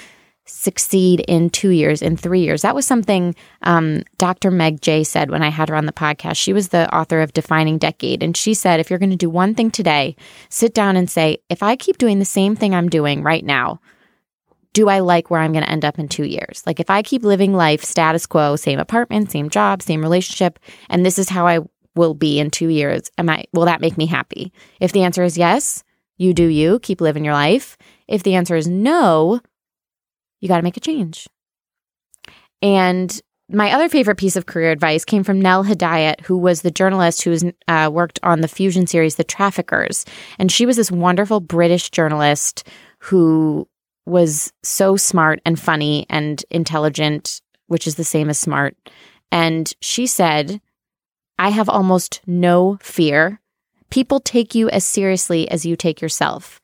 succeed 0.44 1.20
in 1.28 1.50
two 1.50 1.70
years, 1.70 2.02
in 2.02 2.16
three 2.16 2.40
years. 2.40 2.62
That 2.62 2.74
was 2.74 2.86
something 2.86 3.34
um, 3.62 4.02
Dr. 4.18 4.50
Meg 4.50 4.80
Jay 4.80 5.04
said 5.04 5.30
when 5.30 5.42
I 5.42 5.50
had 5.50 5.68
her 5.68 5.76
on 5.76 5.86
the 5.86 5.92
podcast. 5.92 6.36
She 6.36 6.52
was 6.52 6.68
the 6.68 6.92
author 6.94 7.20
of 7.20 7.32
Defining 7.32 7.78
Decade. 7.78 8.22
And 8.22 8.36
she 8.36 8.54
said, 8.54 8.80
if 8.80 8.90
you're 8.90 8.98
going 8.98 9.10
to 9.10 9.16
do 9.16 9.30
one 9.30 9.54
thing 9.54 9.70
today, 9.70 10.16
sit 10.48 10.74
down 10.74 10.96
and 10.96 11.08
say, 11.08 11.38
if 11.48 11.62
I 11.62 11.76
keep 11.76 11.98
doing 11.98 12.18
the 12.18 12.24
same 12.24 12.56
thing 12.56 12.74
I'm 12.74 12.88
doing 12.88 13.22
right 13.22 13.44
now, 13.44 13.80
do 14.72 14.88
I 14.88 15.00
like 15.00 15.30
where 15.30 15.40
I'm 15.40 15.52
going 15.52 15.64
to 15.64 15.70
end 15.70 15.84
up 15.84 15.98
in 15.98 16.08
two 16.08 16.24
years? 16.24 16.62
Like 16.66 16.80
if 16.80 16.90
I 16.90 17.02
keep 17.02 17.22
living 17.22 17.54
life 17.54 17.84
status 17.84 18.26
quo, 18.26 18.56
same 18.56 18.78
apartment, 18.78 19.30
same 19.30 19.50
job, 19.50 19.82
same 19.82 20.00
relationship, 20.00 20.58
and 20.88 21.04
this 21.04 21.18
is 21.18 21.28
how 21.28 21.46
I 21.46 21.60
will 21.94 22.14
be 22.14 22.40
in 22.40 22.50
two 22.50 22.68
years. 22.68 23.10
Am 23.18 23.28
I, 23.28 23.44
will 23.52 23.66
that 23.66 23.82
make 23.82 23.98
me 23.98 24.06
happy? 24.06 24.52
If 24.80 24.92
the 24.92 25.02
answer 25.02 25.22
is 25.22 25.36
yes, 25.36 25.84
you 26.16 26.32
do 26.32 26.46
you, 26.46 26.78
keep 26.80 27.00
living 27.00 27.24
your 27.24 27.34
life. 27.34 27.76
If 28.08 28.22
the 28.22 28.34
answer 28.34 28.56
is 28.56 28.66
no, 28.66 29.40
you 30.42 30.48
got 30.48 30.58
to 30.58 30.62
make 30.62 30.76
a 30.76 30.80
change. 30.80 31.26
And 32.60 33.18
my 33.48 33.72
other 33.72 33.88
favorite 33.88 34.16
piece 34.18 34.36
of 34.36 34.46
career 34.46 34.70
advice 34.70 35.04
came 35.04 35.24
from 35.24 35.40
Nell 35.40 35.64
Hedayat, 35.64 36.22
who 36.22 36.36
was 36.36 36.62
the 36.62 36.70
journalist 36.70 37.22
who's 37.22 37.44
uh, 37.68 37.90
worked 37.92 38.18
on 38.22 38.40
the 38.40 38.48
Fusion 38.48 38.86
series, 38.86 39.16
The 39.16 39.24
Traffickers. 39.24 40.04
And 40.38 40.50
she 40.50 40.66
was 40.66 40.76
this 40.76 40.90
wonderful 40.90 41.40
British 41.40 41.90
journalist 41.90 42.66
who 42.98 43.68
was 44.06 44.52
so 44.62 44.96
smart 44.96 45.40
and 45.44 45.58
funny 45.58 46.06
and 46.08 46.44
intelligent, 46.50 47.40
which 47.66 47.86
is 47.86 47.94
the 47.94 48.04
same 48.04 48.28
as 48.28 48.38
smart. 48.38 48.76
And 49.30 49.72
she 49.80 50.06
said, 50.06 50.60
I 51.38 51.50
have 51.50 51.68
almost 51.68 52.20
no 52.26 52.78
fear. 52.80 53.40
People 53.90 54.18
take 54.18 54.54
you 54.54 54.70
as 54.70 54.84
seriously 54.84 55.48
as 55.50 55.66
you 55.66 55.76
take 55.76 56.00
yourself. 56.00 56.60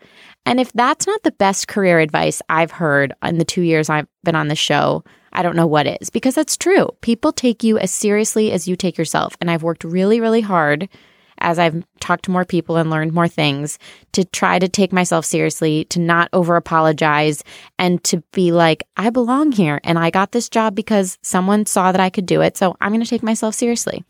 And 0.49 0.59
if 0.59 0.73
that's 0.73 1.07
not 1.07 1.23
the 1.25 1.31
best 1.31 1.69
career 1.69 2.01
advice 2.01 2.41
I've 2.49 2.71
heard 2.71 3.13
in 3.23 3.37
the 3.37 3.45
two 3.45 3.61
years 3.61 3.91
I've 3.91 4.07
been 4.25 4.35
on 4.35 4.49
the 4.49 4.57
show, 4.57 5.05
I 5.35 5.43
don't 5.43 5.57
know 5.57 5.67
what 5.67 5.87
is, 5.87 6.09
because 6.09 6.35
that's 6.35 6.57
true. 6.57 6.89
People 7.03 7.33
take 7.33 7.63
you 7.63 7.79
as 7.79 7.91
seriously 7.91 8.51
as 8.51 8.67
you 8.67 8.75
take 8.75 8.97
yourself. 8.97 9.37
And 9.43 9.51
I've 9.51 9.63
worked 9.63 9.85
really, 9.85 10.23
really 10.23 10.41
hard 10.41 10.89
as 11.37 11.59
I've 11.59 11.85
talked 12.01 12.25
to 12.25 12.31
more 12.31 12.47
people 12.47 12.79
and 12.79 12.89
learned 12.89 13.13
more 13.13 13.29
things 13.29 13.79
to 14.13 14.25
try 14.25 14.59
to 14.59 14.71
take 14.71 14.91
myself 14.91 15.27
seriously, 15.27 15.85
to 15.91 16.01
not 16.01 16.31
over 16.33 16.57
apologize, 16.57 17.45
and 17.79 18.03
to 18.05 18.23
be 18.33 18.51
like, 18.51 18.85
I 18.97 19.11
belong 19.11 19.53
here 19.53 19.83
and 19.85 19.99
I 19.99 20.09
got 20.09 20.33
this 20.33 20.49
job 20.49 20.75
because 20.75 21.19
someone 21.21 21.67
saw 21.67 21.93
that 21.93 22.01
I 22.01 22.09
could 22.09 22.25
do 22.25 22.41
it. 22.41 22.57
So 22.57 22.75
I'm 22.81 22.93
going 22.93 23.05
to 23.05 23.11
take 23.11 23.23
myself 23.23 23.55
seriously. 23.55 24.03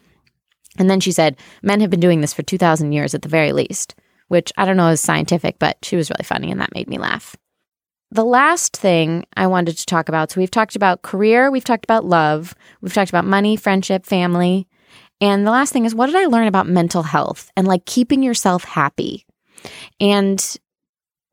And 0.79 0.89
then 0.89 1.01
she 1.01 1.11
said, 1.11 1.37
Men 1.63 1.81
have 1.81 1.91
been 1.91 1.99
doing 1.99 2.21
this 2.21 2.33
for 2.33 2.45
2,000 2.45 2.93
years 2.93 3.13
at 3.13 3.23
the 3.23 3.29
very 3.29 3.51
least, 3.51 3.97
which 4.29 4.53
I 4.57 4.65
don't 4.65 4.77
know 4.77 4.89
is 4.89 5.01
scientific, 5.01 5.59
but 5.59 5.79
she 5.83 5.97
was 5.97 6.11
really 6.11 6.25
funny 6.25 6.51
and 6.51 6.61
that 6.61 6.75
made 6.75 6.89
me 6.89 6.99
laugh. 6.99 7.37
The 8.11 8.25
last 8.25 8.77
thing 8.77 9.27
I 9.37 9.47
wanted 9.47 9.77
to 9.77 9.87
talk 9.87 10.09
about 10.09 10.31
so 10.31 10.41
we've 10.41 10.51
talked 10.51 10.77
about 10.77 11.03
career, 11.03 11.51
we've 11.51 11.65
talked 11.65 11.85
about 11.85 12.07
love, 12.07 12.55
we've 12.81 12.95
talked 12.95 13.11
about 13.11 13.27
money, 13.27 13.57
friendship, 13.57 14.07
family. 14.07 14.67
And 15.21 15.47
the 15.47 15.51
last 15.51 15.73
thing 15.73 15.85
is, 15.85 15.95
what 15.95 16.07
did 16.07 16.17
I 16.17 16.27
learn 16.27 16.47
about 16.47 16.69
mental 16.69 17.03
health 17.03 17.51
and 17.57 17.67
like 17.67 17.85
keeping 17.85 18.23
yourself 18.23 18.65
happy? 18.65 19.27
And 20.01 20.57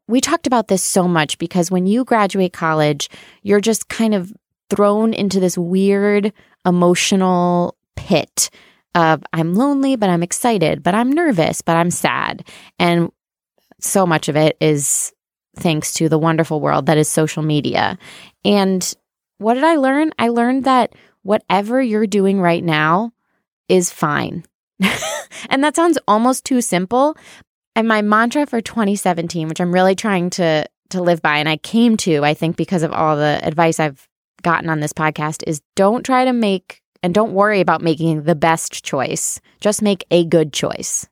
we 0.07 0.21
talked 0.21 0.47
about 0.47 0.67
this 0.67 0.83
so 0.83 1.07
much 1.07 1.37
because 1.37 1.71
when 1.71 1.85
you 1.85 2.03
graduate 2.03 2.53
college, 2.53 3.09
you're 3.43 3.61
just 3.61 3.87
kind 3.87 4.13
of 4.13 4.33
thrown 4.69 5.13
into 5.13 5.39
this 5.39 5.57
weird 5.57 6.33
emotional 6.65 7.77
pit 7.95 8.49
of 8.95 9.21
I'm 9.33 9.53
lonely, 9.53 9.95
but 9.95 10.09
I'm 10.09 10.23
excited, 10.23 10.81
but 10.81 10.95
I'm 10.95 11.11
nervous, 11.11 11.61
but 11.61 11.75
I'm 11.75 11.91
sad. 11.91 12.47
And 12.79 13.11
so 13.79 14.07
much 14.07 14.29
of 14.29 14.35
it 14.35 14.57
is 14.59 15.11
thanks 15.57 15.93
to 15.95 16.09
the 16.09 16.17
wonderful 16.17 16.59
world 16.59 16.87
that 16.87 16.97
is 16.97 17.07
social 17.07 17.43
media. 17.43 17.97
And 18.43 18.93
what 19.37 19.55
did 19.55 19.63
I 19.63 19.75
learn? 19.75 20.11
I 20.17 20.29
learned 20.29 20.63
that 20.63 20.93
whatever 21.23 21.81
you're 21.81 22.07
doing 22.07 22.39
right 22.39 22.63
now 22.63 23.11
is 23.67 23.91
fine. 23.91 24.43
and 25.49 25.63
that 25.63 25.75
sounds 25.75 25.97
almost 26.07 26.45
too 26.45 26.61
simple. 26.61 27.17
And 27.75 27.87
my 27.87 28.01
mantra 28.01 28.45
for 28.45 28.61
2017, 28.61 29.47
which 29.47 29.59
I'm 29.59 29.73
really 29.73 29.95
trying 29.95 30.29
to 30.31 30.65
to 30.91 31.01
live 31.01 31.21
by 31.21 31.39
and 31.39 31.49
I 31.49 31.57
came 31.57 31.97
to, 31.97 32.23
I 32.23 32.35
think 32.35 32.57
because 32.57 32.83
of 32.83 32.93
all 32.93 33.15
the 33.15 33.39
advice 33.43 33.79
I've 33.79 34.07
gotten 34.43 34.69
on 34.69 34.79
this 34.79 34.93
podcast 34.93 35.43
is 35.47 35.61
don't 35.75 36.05
try 36.05 36.25
to 36.25 36.33
make 36.33 36.83
and 37.05 37.13
don't 37.13 37.33
worry 37.33 37.61
about 37.61 37.83
making 37.83 38.23
the 38.23 38.33
best 38.33 38.83
choice. 38.83 39.39
Just 39.61 39.83
make 39.83 40.03
a 40.09 40.25
good 40.25 40.51
choice. 40.51 41.07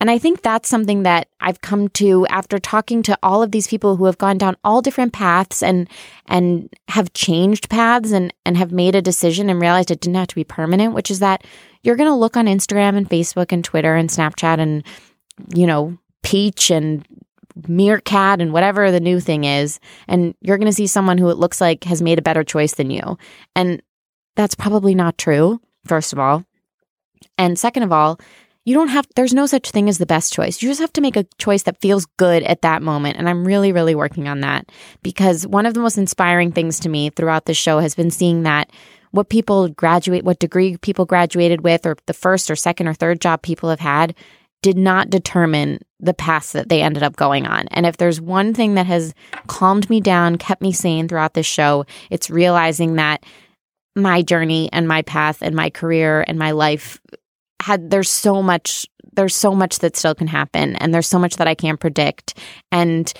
And 0.00 0.10
I 0.10 0.16
think 0.16 0.40
that's 0.40 0.66
something 0.66 1.02
that 1.02 1.28
I've 1.40 1.60
come 1.60 1.88
to 1.90 2.26
after 2.28 2.58
talking 2.58 3.02
to 3.02 3.18
all 3.22 3.42
of 3.42 3.50
these 3.50 3.66
people 3.66 3.96
who 3.96 4.06
have 4.06 4.16
gone 4.16 4.38
down 4.38 4.56
all 4.64 4.80
different 4.80 5.12
paths 5.12 5.62
and 5.62 5.90
and 6.26 6.70
have 6.88 7.12
changed 7.12 7.68
paths 7.68 8.12
and 8.12 8.32
and 8.46 8.56
have 8.56 8.72
made 8.72 8.94
a 8.94 9.02
decision 9.02 9.50
and 9.50 9.60
realized 9.60 9.90
it 9.90 10.00
didn't 10.00 10.16
have 10.16 10.28
to 10.28 10.34
be 10.34 10.42
permanent, 10.42 10.94
which 10.94 11.10
is 11.10 11.18
that 11.18 11.44
you're 11.82 11.96
going 11.96 12.10
to 12.10 12.16
look 12.16 12.38
on 12.38 12.46
Instagram 12.46 12.96
and 12.96 13.08
Facebook 13.08 13.52
and 13.52 13.62
Twitter 13.62 13.94
and 13.94 14.08
Snapchat 14.08 14.58
and 14.58 14.86
you 15.54 15.66
know, 15.66 15.98
Peach 16.22 16.70
and 16.70 17.06
Meerkat 17.68 18.40
and 18.40 18.54
whatever 18.54 18.90
the 18.90 19.00
new 19.00 19.20
thing 19.20 19.44
is, 19.44 19.80
and 20.08 20.34
you're 20.40 20.56
going 20.56 20.64
to 20.64 20.72
see 20.72 20.86
someone 20.86 21.18
who 21.18 21.28
it 21.28 21.36
looks 21.36 21.60
like 21.60 21.84
has 21.84 22.00
made 22.00 22.18
a 22.18 22.22
better 22.22 22.42
choice 22.42 22.72
than 22.72 22.88
you. 22.88 23.18
And 23.54 23.82
that's 24.36 24.54
probably 24.54 24.94
not 24.94 25.18
true, 25.18 25.60
first 25.84 26.12
of 26.12 26.18
all. 26.18 26.44
And 27.36 27.58
second 27.58 27.82
of 27.82 27.92
all, 27.92 28.20
you 28.64 28.74
don't 28.74 28.88
have, 28.88 29.06
there's 29.14 29.34
no 29.34 29.46
such 29.46 29.70
thing 29.70 29.88
as 29.88 29.98
the 29.98 30.06
best 30.06 30.32
choice. 30.32 30.60
You 30.60 30.68
just 30.68 30.80
have 30.80 30.92
to 30.94 31.00
make 31.00 31.16
a 31.16 31.26
choice 31.38 31.62
that 31.64 31.80
feels 31.80 32.04
good 32.16 32.42
at 32.42 32.62
that 32.62 32.82
moment. 32.82 33.16
And 33.16 33.28
I'm 33.28 33.46
really, 33.46 33.72
really 33.72 33.94
working 33.94 34.28
on 34.28 34.40
that 34.40 34.70
because 35.02 35.46
one 35.46 35.66
of 35.66 35.74
the 35.74 35.80
most 35.80 35.98
inspiring 35.98 36.50
things 36.50 36.80
to 36.80 36.88
me 36.88 37.10
throughout 37.10 37.44
the 37.44 37.54
show 37.54 37.78
has 37.78 37.94
been 37.94 38.10
seeing 38.10 38.42
that 38.42 38.70
what 39.12 39.28
people 39.28 39.68
graduate, 39.68 40.24
what 40.24 40.40
degree 40.40 40.76
people 40.78 41.06
graduated 41.06 41.62
with, 41.62 41.86
or 41.86 41.96
the 42.06 42.12
first 42.12 42.50
or 42.50 42.56
second 42.56 42.88
or 42.88 42.94
third 42.94 43.20
job 43.20 43.40
people 43.40 43.70
have 43.70 43.80
had 43.80 44.14
did 44.62 44.76
not 44.76 45.10
determine 45.10 45.78
the 46.00 46.14
path 46.14 46.52
that 46.52 46.68
they 46.68 46.82
ended 46.82 47.04
up 47.04 47.14
going 47.14 47.46
on. 47.46 47.68
And 47.68 47.86
if 47.86 47.98
there's 47.98 48.20
one 48.20 48.52
thing 48.52 48.74
that 48.74 48.86
has 48.86 49.14
calmed 49.46 49.88
me 49.88 50.00
down, 50.00 50.38
kept 50.38 50.60
me 50.60 50.72
sane 50.72 51.06
throughout 51.06 51.34
this 51.34 51.46
show, 51.46 51.86
it's 52.10 52.30
realizing 52.30 52.96
that 52.96 53.22
my 53.96 54.22
journey 54.22 54.68
and 54.72 54.86
my 54.86 55.02
path 55.02 55.38
and 55.40 55.56
my 55.56 55.70
career 55.70 56.24
and 56.28 56.38
my 56.38 56.52
life 56.52 57.00
had 57.62 57.90
there's 57.90 58.10
so 58.10 58.42
much 58.42 58.86
there's 59.14 59.34
so 59.34 59.54
much 59.54 59.78
that 59.78 59.96
still 59.96 60.14
can 60.14 60.26
happen 60.26 60.76
and 60.76 60.92
there's 60.92 61.08
so 61.08 61.18
much 61.18 61.36
that 61.36 61.48
I 61.48 61.54
can't 61.54 61.80
predict 61.80 62.38
and 62.70 63.12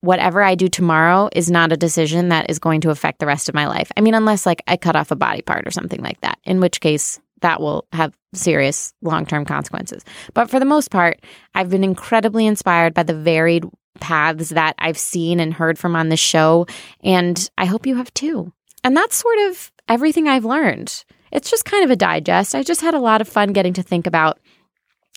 whatever 0.00 0.42
I 0.42 0.54
do 0.54 0.68
tomorrow 0.68 1.28
is 1.32 1.50
not 1.50 1.72
a 1.72 1.76
decision 1.76 2.30
that 2.30 2.50
is 2.50 2.58
going 2.58 2.80
to 2.82 2.90
affect 2.90 3.18
the 3.18 3.26
rest 3.26 3.48
of 3.48 3.54
my 3.54 3.66
life. 3.66 3.92
I 3.96 4.00
mean 4.00 4.14
unless 4.14 4.46
like 4.46 4.62
I 4.66 4.76
cut 4.78 4.96
off 4.96 5.10
a 5.10 5.16
body 5.16 5.42
part 5.42 5.66
or 5.66 5.70
something 5.70 6.02
like 6.02 6.20
that, 6.22 6.38
in 6.44 6.60
which 6.60 6.80
case 6.80 7.20
that 7.42 7.60
will 7.60 7.86
have 7.92 8.14
serious 8.32 8.94
long-term 9.02 9.44
consequences. 9.44 10.02
But 10.32 10.48
for 10.48 10.58
the 10.58 10.64
most 10.64 10.90
part, 10.90 11.20
I've 11.54 11.68
been 11.68 11.84
incredibly 11.84 12.46
inspired 12.46 12.94
by 12.94 13.02
the 13.02 13.14
varied 13.14 13.64
paths 14.00 14.48
that 14.48 14.74
I've 14.78 14.98
seen 14.98 15.40
and 15.40 15.52
heard 15.52 15.78
from 15.78 15.94
on 15.94 16.08
this 16.08 16.20
show 16.20 16.66
and 17.02 17.50
I 17.58 17.66
hope 17.66 17.86
you 17.86 17.96
have 17.96 18.12
too. 18.14 18.52
And 18.84 18.96
that's 18.96 19.16
sort 19.16 19.38
of 19.48 19.72
everything 19.88 20.28
I've 20.28 20.44
learned 20.44 21.04
it's 21.34 21.50
just 21.50 21.64
kind 21.64 21.84
of 21.84 21.90
a 21.90 21.96
digest. 21.96 22.54
I 22.54 22.62
just 22.62 22.80
had 22.80 22.94
a 22.94 23.00
lot 23.00 23.20
of 23.20 23.28
fun 23.28 23.52
getting 23.52 23.74
to 23.74 23.82
think 23.82 24.06
about 24.06 24.38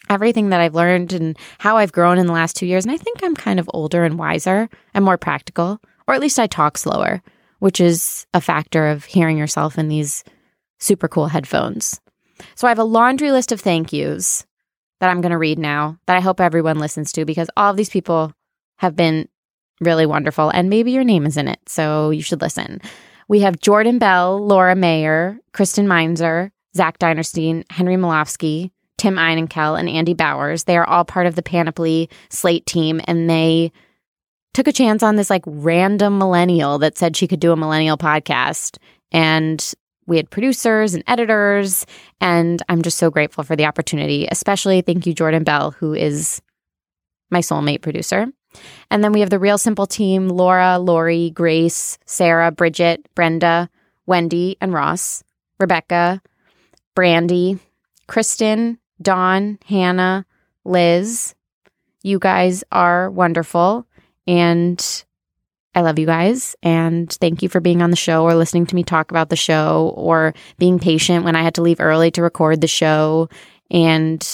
everything 0.10 0.50
that 0.50 0.60
I've 0.60 0.74
learned 0.74 1.14
and 1.14 1.38
how 1.60 1.78
I've 1.78 1.92
grown 1.92 2.18
in 2.18 2.26
the 2.26 2.34
last 2.34 2.56
two 2.56 2.66
years. 2.66 2.84
And 2.84 2.92
I 2.92 2.98
think 2.98 3.20
I'm 3.24 3.36
kind 3.36 3.60
of 3.60 3.70
older 3.74 4.04
and 4.04 4.18
wiser 4.18 4.68
and 4.94 5.06
more 5.06 5.18
practical, 5.18 5.80
or 6.08 6.16
at 6.16 6.22
least 6.22 6.40
I 6.40 6.48
talk 6.48 6.78
slower, 6.78 7.22
which 7.60 7.80
is 7.80 8.26
a 8.34 8.42
factor 8.42 8.88
of 8.88 9.06
hearing 9.06 9.38
yourself 9.38 9.78
in 9.78 9.90
these 9.90 10.24
super 10.80 11.08
cool 11.08 11.28
headphones. 11.28 12.02
So 12.56 12.68
I 12.68 12.72
have 12.72 12.80
a 12.80 12.84
laundry 12.84 13.32
list 13.32 13.52
of 13.52 13.62
thank 13.62 13.94
yous 13.94 14.46
that 15.00 15.10
I'm 15.10 15.22
going 15.22 15.32
to 15.32 15.38
read 15.38 15.60
now 15.60 16.00
that 16.08 16.18
I 16.18 16.22
hope 16.22 16.42
everyone 16.42 16.80
listens 16.80 17.12
to 17.12 17.26
because 17.26 17.50
all 17.56 17.70
of 17.70 17.78
these 17.78 17.90
people 17.90 18.34
have 18.78 18.96
been 18.96 19.30
really 19.82 20.08
wonderful 20.08 20.50
and 20.50 20.70
maybe 20.70 20.92
your 20.92 21.04
name 21.04 21.28
is 21.28 21.38
in 21.38 21.48
it. 21.48 21.60
So 21.68 22.10
you 22.10 22.24
should 22.24 22.42
listen. 22.42 22.82
We 23.28 23.42
have 23.42 23.60
Jordan 23.60 24.00
Bell, 24.00 24.46
Laura 24.46 24.76
Mayer, 24.76 25.40
Kristen 25.52 25.88
Meinzer, 25.88 26.52
Zach 26.76 26.98
Dinerstein, 26.98 27.70
Henry 27.70 27.96
Molofsky, 27.96 28.72
Tim 28.98 29.16
Einenkel, 29.16 29.78
and 29.78 29.90
Andy 29.90 30.14
Bowers. 30.14 30.64
They 30.64 30.78
are 30.78 30.88
all 30.88 31.04
part 31.04 31.28
of 31.28 31.36
the 31.36 31.44
Panoply 31.44 32.10
Slate 32.30 32.66
team, 32.66 33.02
and 33.06 33.30
they 33.30 33.72
took 34.54 34.68
a 34.68 34.74
chance 34.74 35.04
on 35.04 35.18
this 35.18 35.30
like 35.30 35.44
random 35.46 36.18
millennial 36.18 36.80
that 36.80 36.98
said 36.98 37.16
she 37.16 37.28
could 37.28 37.40
do 37.40 37.52
a 37.52 37.58
millennial 37.58 37.98
podcast. 37.98 38.78
And 39.12 39.74
we 40.08 40.18
had 40.18 40.30
producers 40.30 40.94
and 40.94 41.04
editors, 41.06 41.86
and 42.22 42.64
I'm 42.70 42.82
just 42.82 42.98
so 42.98 43.12
grateful 43.12 43.44
for 43.44 43.56
the 43.56 43.66
opportunity. 43.66 44.28
Especially 44.32 44.82
thank 44.82 45.06
you, 45.06 45.14
Jordan 45.14 45.44
Bell, 45.44 45.72
who 45.72 45.94
is 45.94 46.42
my 47.30 47.40
soulmate 47.40 47.82
producer. 47.82 48.28
And 48.90 49.04
then 49.04 49.12
we 49.12 49.20
have 49.22 49.30
the 49.30 49.40
Real 49.40 49.58
Simple 49.58 49.86
team 49.86 50.30
Laura, 50.30 50.80
Lori, 50.80 51.30
Grace, 51.32 51.98
Sarah, 52.06 52.52
Bridget, 52.52 53.08
Brenda, 53.16 53.70
Wendy, 54.06 54.58
and 54.62 54.74
Ross, 54.74 55.24
Rebecca, 55.60 56.22
Brandy, 56.96 57.60
Kristen, 58.08 58.80
Dawn, 59.02 59.60
Hannah, 59.66 60.26
Liz. 60.64 61.36
You 62.04 62.20
guys 62.20 62.64
are 62.72 63.12
wonderful. 63.12 63.86
And 64.26 65.04
I 65.76 65.82
love 65.82 66.00
you 66.00 66.06
guys. 66.06 66.56
And 66.64 67.12
thank 67.12 67.44
you 67.44 67.50
for 67.50 67.60
being 67.60 67.82
on 67.82 67.92
the 67.92 67.96
show 67.96 68.24
or 68.24 68.34
listening 68.34 68.66
to 68.66 68.76
me 68.76 68.84
talk 68.84 69.12
about 69.12 69.30
the 69.30 69.36
show 69.36 69.94
or 69.96 70.34
being 70.58 70.80
patient 70.80 71.24
when 71.24 71.36
I 71.36 71.44
had 71.44 71.56
to 71.56 71.62
leave 71.62 71.80
early 71.80 72.10
to 72.12 72.24
record 72.24 72.62
the 72.62 72.68
show. 72.68 73.30
And 73.70 74.26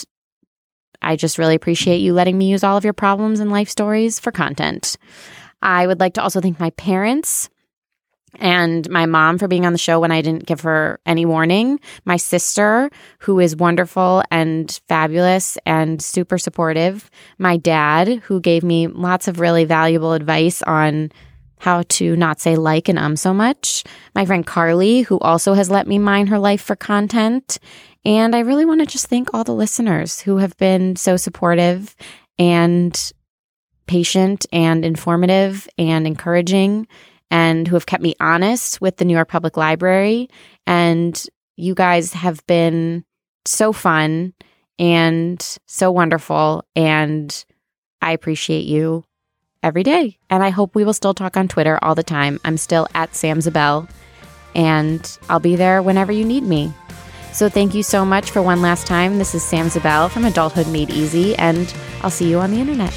I 1.04 1.16
just 1.16 1.38
really 1.38 1.56
appreciate 1.56 1.98
you 1.98 2.14
letting 2.14 2.38
me 2.38 2.50
use 2.50 2.64
all 2.64 2.78
of 2.78 2.84
your 2.84 2.94
problems 2.94 3.40
and 3.40 3.52
life 3.52 3.70
stories 3.70 4.20
for 4.20 4.32
content. 4.32 4.98
I 5.62 5.88
would 5.88 6.00
like 6.00 6.14
to 6.16 6.24
also 6.24 6.42
thank 6.42 6.60
my 6.60 6.72
parents 6.72 7.50
and 8.40 8.90
my 8.90 9.06
mom 9.06 9.38
for 9.38 9.48
being 9.48 9.66
on 9.66 9.74
the 9.74 9.80
show 9.80 10.00
when 10.00 10.12
I 10.12 10.22
didn't 10.22 10.46
give 10.46 10.62
her 10.62 11.00
any 11.06 11.26
warning. 11.26 11.80
My 12.06 12.18
sister, 12.18 12.90
who 13.20 13.40
is 13.40 13.56
wonderful 13.56 14.24
and 14.32 14.80
fabulous 14.88 15.58
and 15.66 16.02
super 16.02 16.38
supportive. 16.38 17.10
My 17.38 17.58
dad, 17.58 18.08
who 18.24 18.40
gave 18.40 18.64
me 18.64 18.88
lots 18.88 19.28
of 19.28 19.40
really 19.40 19.66
valuable 19.66 20.14
advice 20.14 20.62
on 20.64 21.12
how 21.60 21.84
to 21.88 22.16
not 22.18 22.42
say 22.42 22.58
like 22.58 22.90
and 22.90 23.00
um 23.00 23.16
so 23.16 23.34
much. 23.34 23.84
My 24.16 24.26
friend 24.26 24.46
Carly, 24.46 25.02
who 25.02 25.18
also 25.20 25.54
has 25.54 25.70
let 25.70 25.88
me 25.88 25.98
mine 25.98 26.28
her 26.28 26.40
life 26.40 26.62
for 26.62 26.76
content. 26.76 27.58
And 28.06 28.36
I 28.36 28.40
really 28.40 28.66
want 28.66 28.82
to 28.82 28.86
just 28.86 29.08
thank 29.08 29.34
all 29.34 29.44
the 29.44 29.54
listeners 29.54 30.20
who 30.20 30.38
have 30.38 30.58
been 30.58 30.96
so 30.96 31.16
supportive 31.16 31.96
and 32.38 33.14
patient 33.88 34.46
and 34.52 34.84
informative 34.84 35.68
and 35.78 36.06
encouraging 36.06 36.88
and 37.32 37.68
who 37.68 37.76
have 37.76 37.86
kept 37.86 38.04
me 38.04 38.16
honest 38.20 38.82
with 38.82 38.98
the 38.98 39.06
New 39.06 39.14
York 39.14 39.30
Public 39.30 39.58
Library. 39.58 40.30
And 40.68 41.22
you 41.56 41.76
guys 41.76 42.14
have 42.14 42.46
been 42.46 43.06
so 43.46 43.74
fun 43.74 44.34
and 44.80 45.58
so 45.66 45.92
wonderful. 45.92 46.66
And 46.76 47.46
I 48.02 48.12
appreciate 48.12 48.66
you 48.66 49.04
every 49.62 49.84
day. 49.84 50.18
And 50.30 50.44
I 50.44 50.50
hope 50.50 50.76
we 50.76 50.84
will 50.84 50.94
still 50.94 51.14
talk 51.14 51.38
on 51.38 51.48
Twitter 51.48 51.80
all 51.82 51.96
the 51.96 52.04
time. 52.04 52.40
I'm 52.44 52.58
still 52.58 52.88
at 52.94 53.16
Sam 53.16 53.40
Zabel, 53.40 53.88
and 54.56 55.18
I'll 55.30 55.40
be 55.40 55.56
there 55.56 55.82
whenever 55.82 56.12
you 56.12 56.26
need 56.26 56.44
me. 56.44 56.74
So 57.34 57.50
thank 57.50 57.74
you 57.74 57.82
so 57.82 58.06
much 58.06 58.30
for 58.30 58.44
one 58.44 58.62
last 58.62 58.86
time. 58.86 59.18
This 59.18 59.34
is 59.34 59.44
Sam 59.44 59.68
Zabel 59.68 60.08
from 60.08 60.24
Adulthood 60.24 60.68
Made 60.68 60.92
Easy, 60.92 61.36
and 61.36 61.74
I'll 62.04 62.12
see 62.12 62.30
you 62.30 62.40
on 62.40 62.52
the 62.52 62.60
internet. 62.60 62.94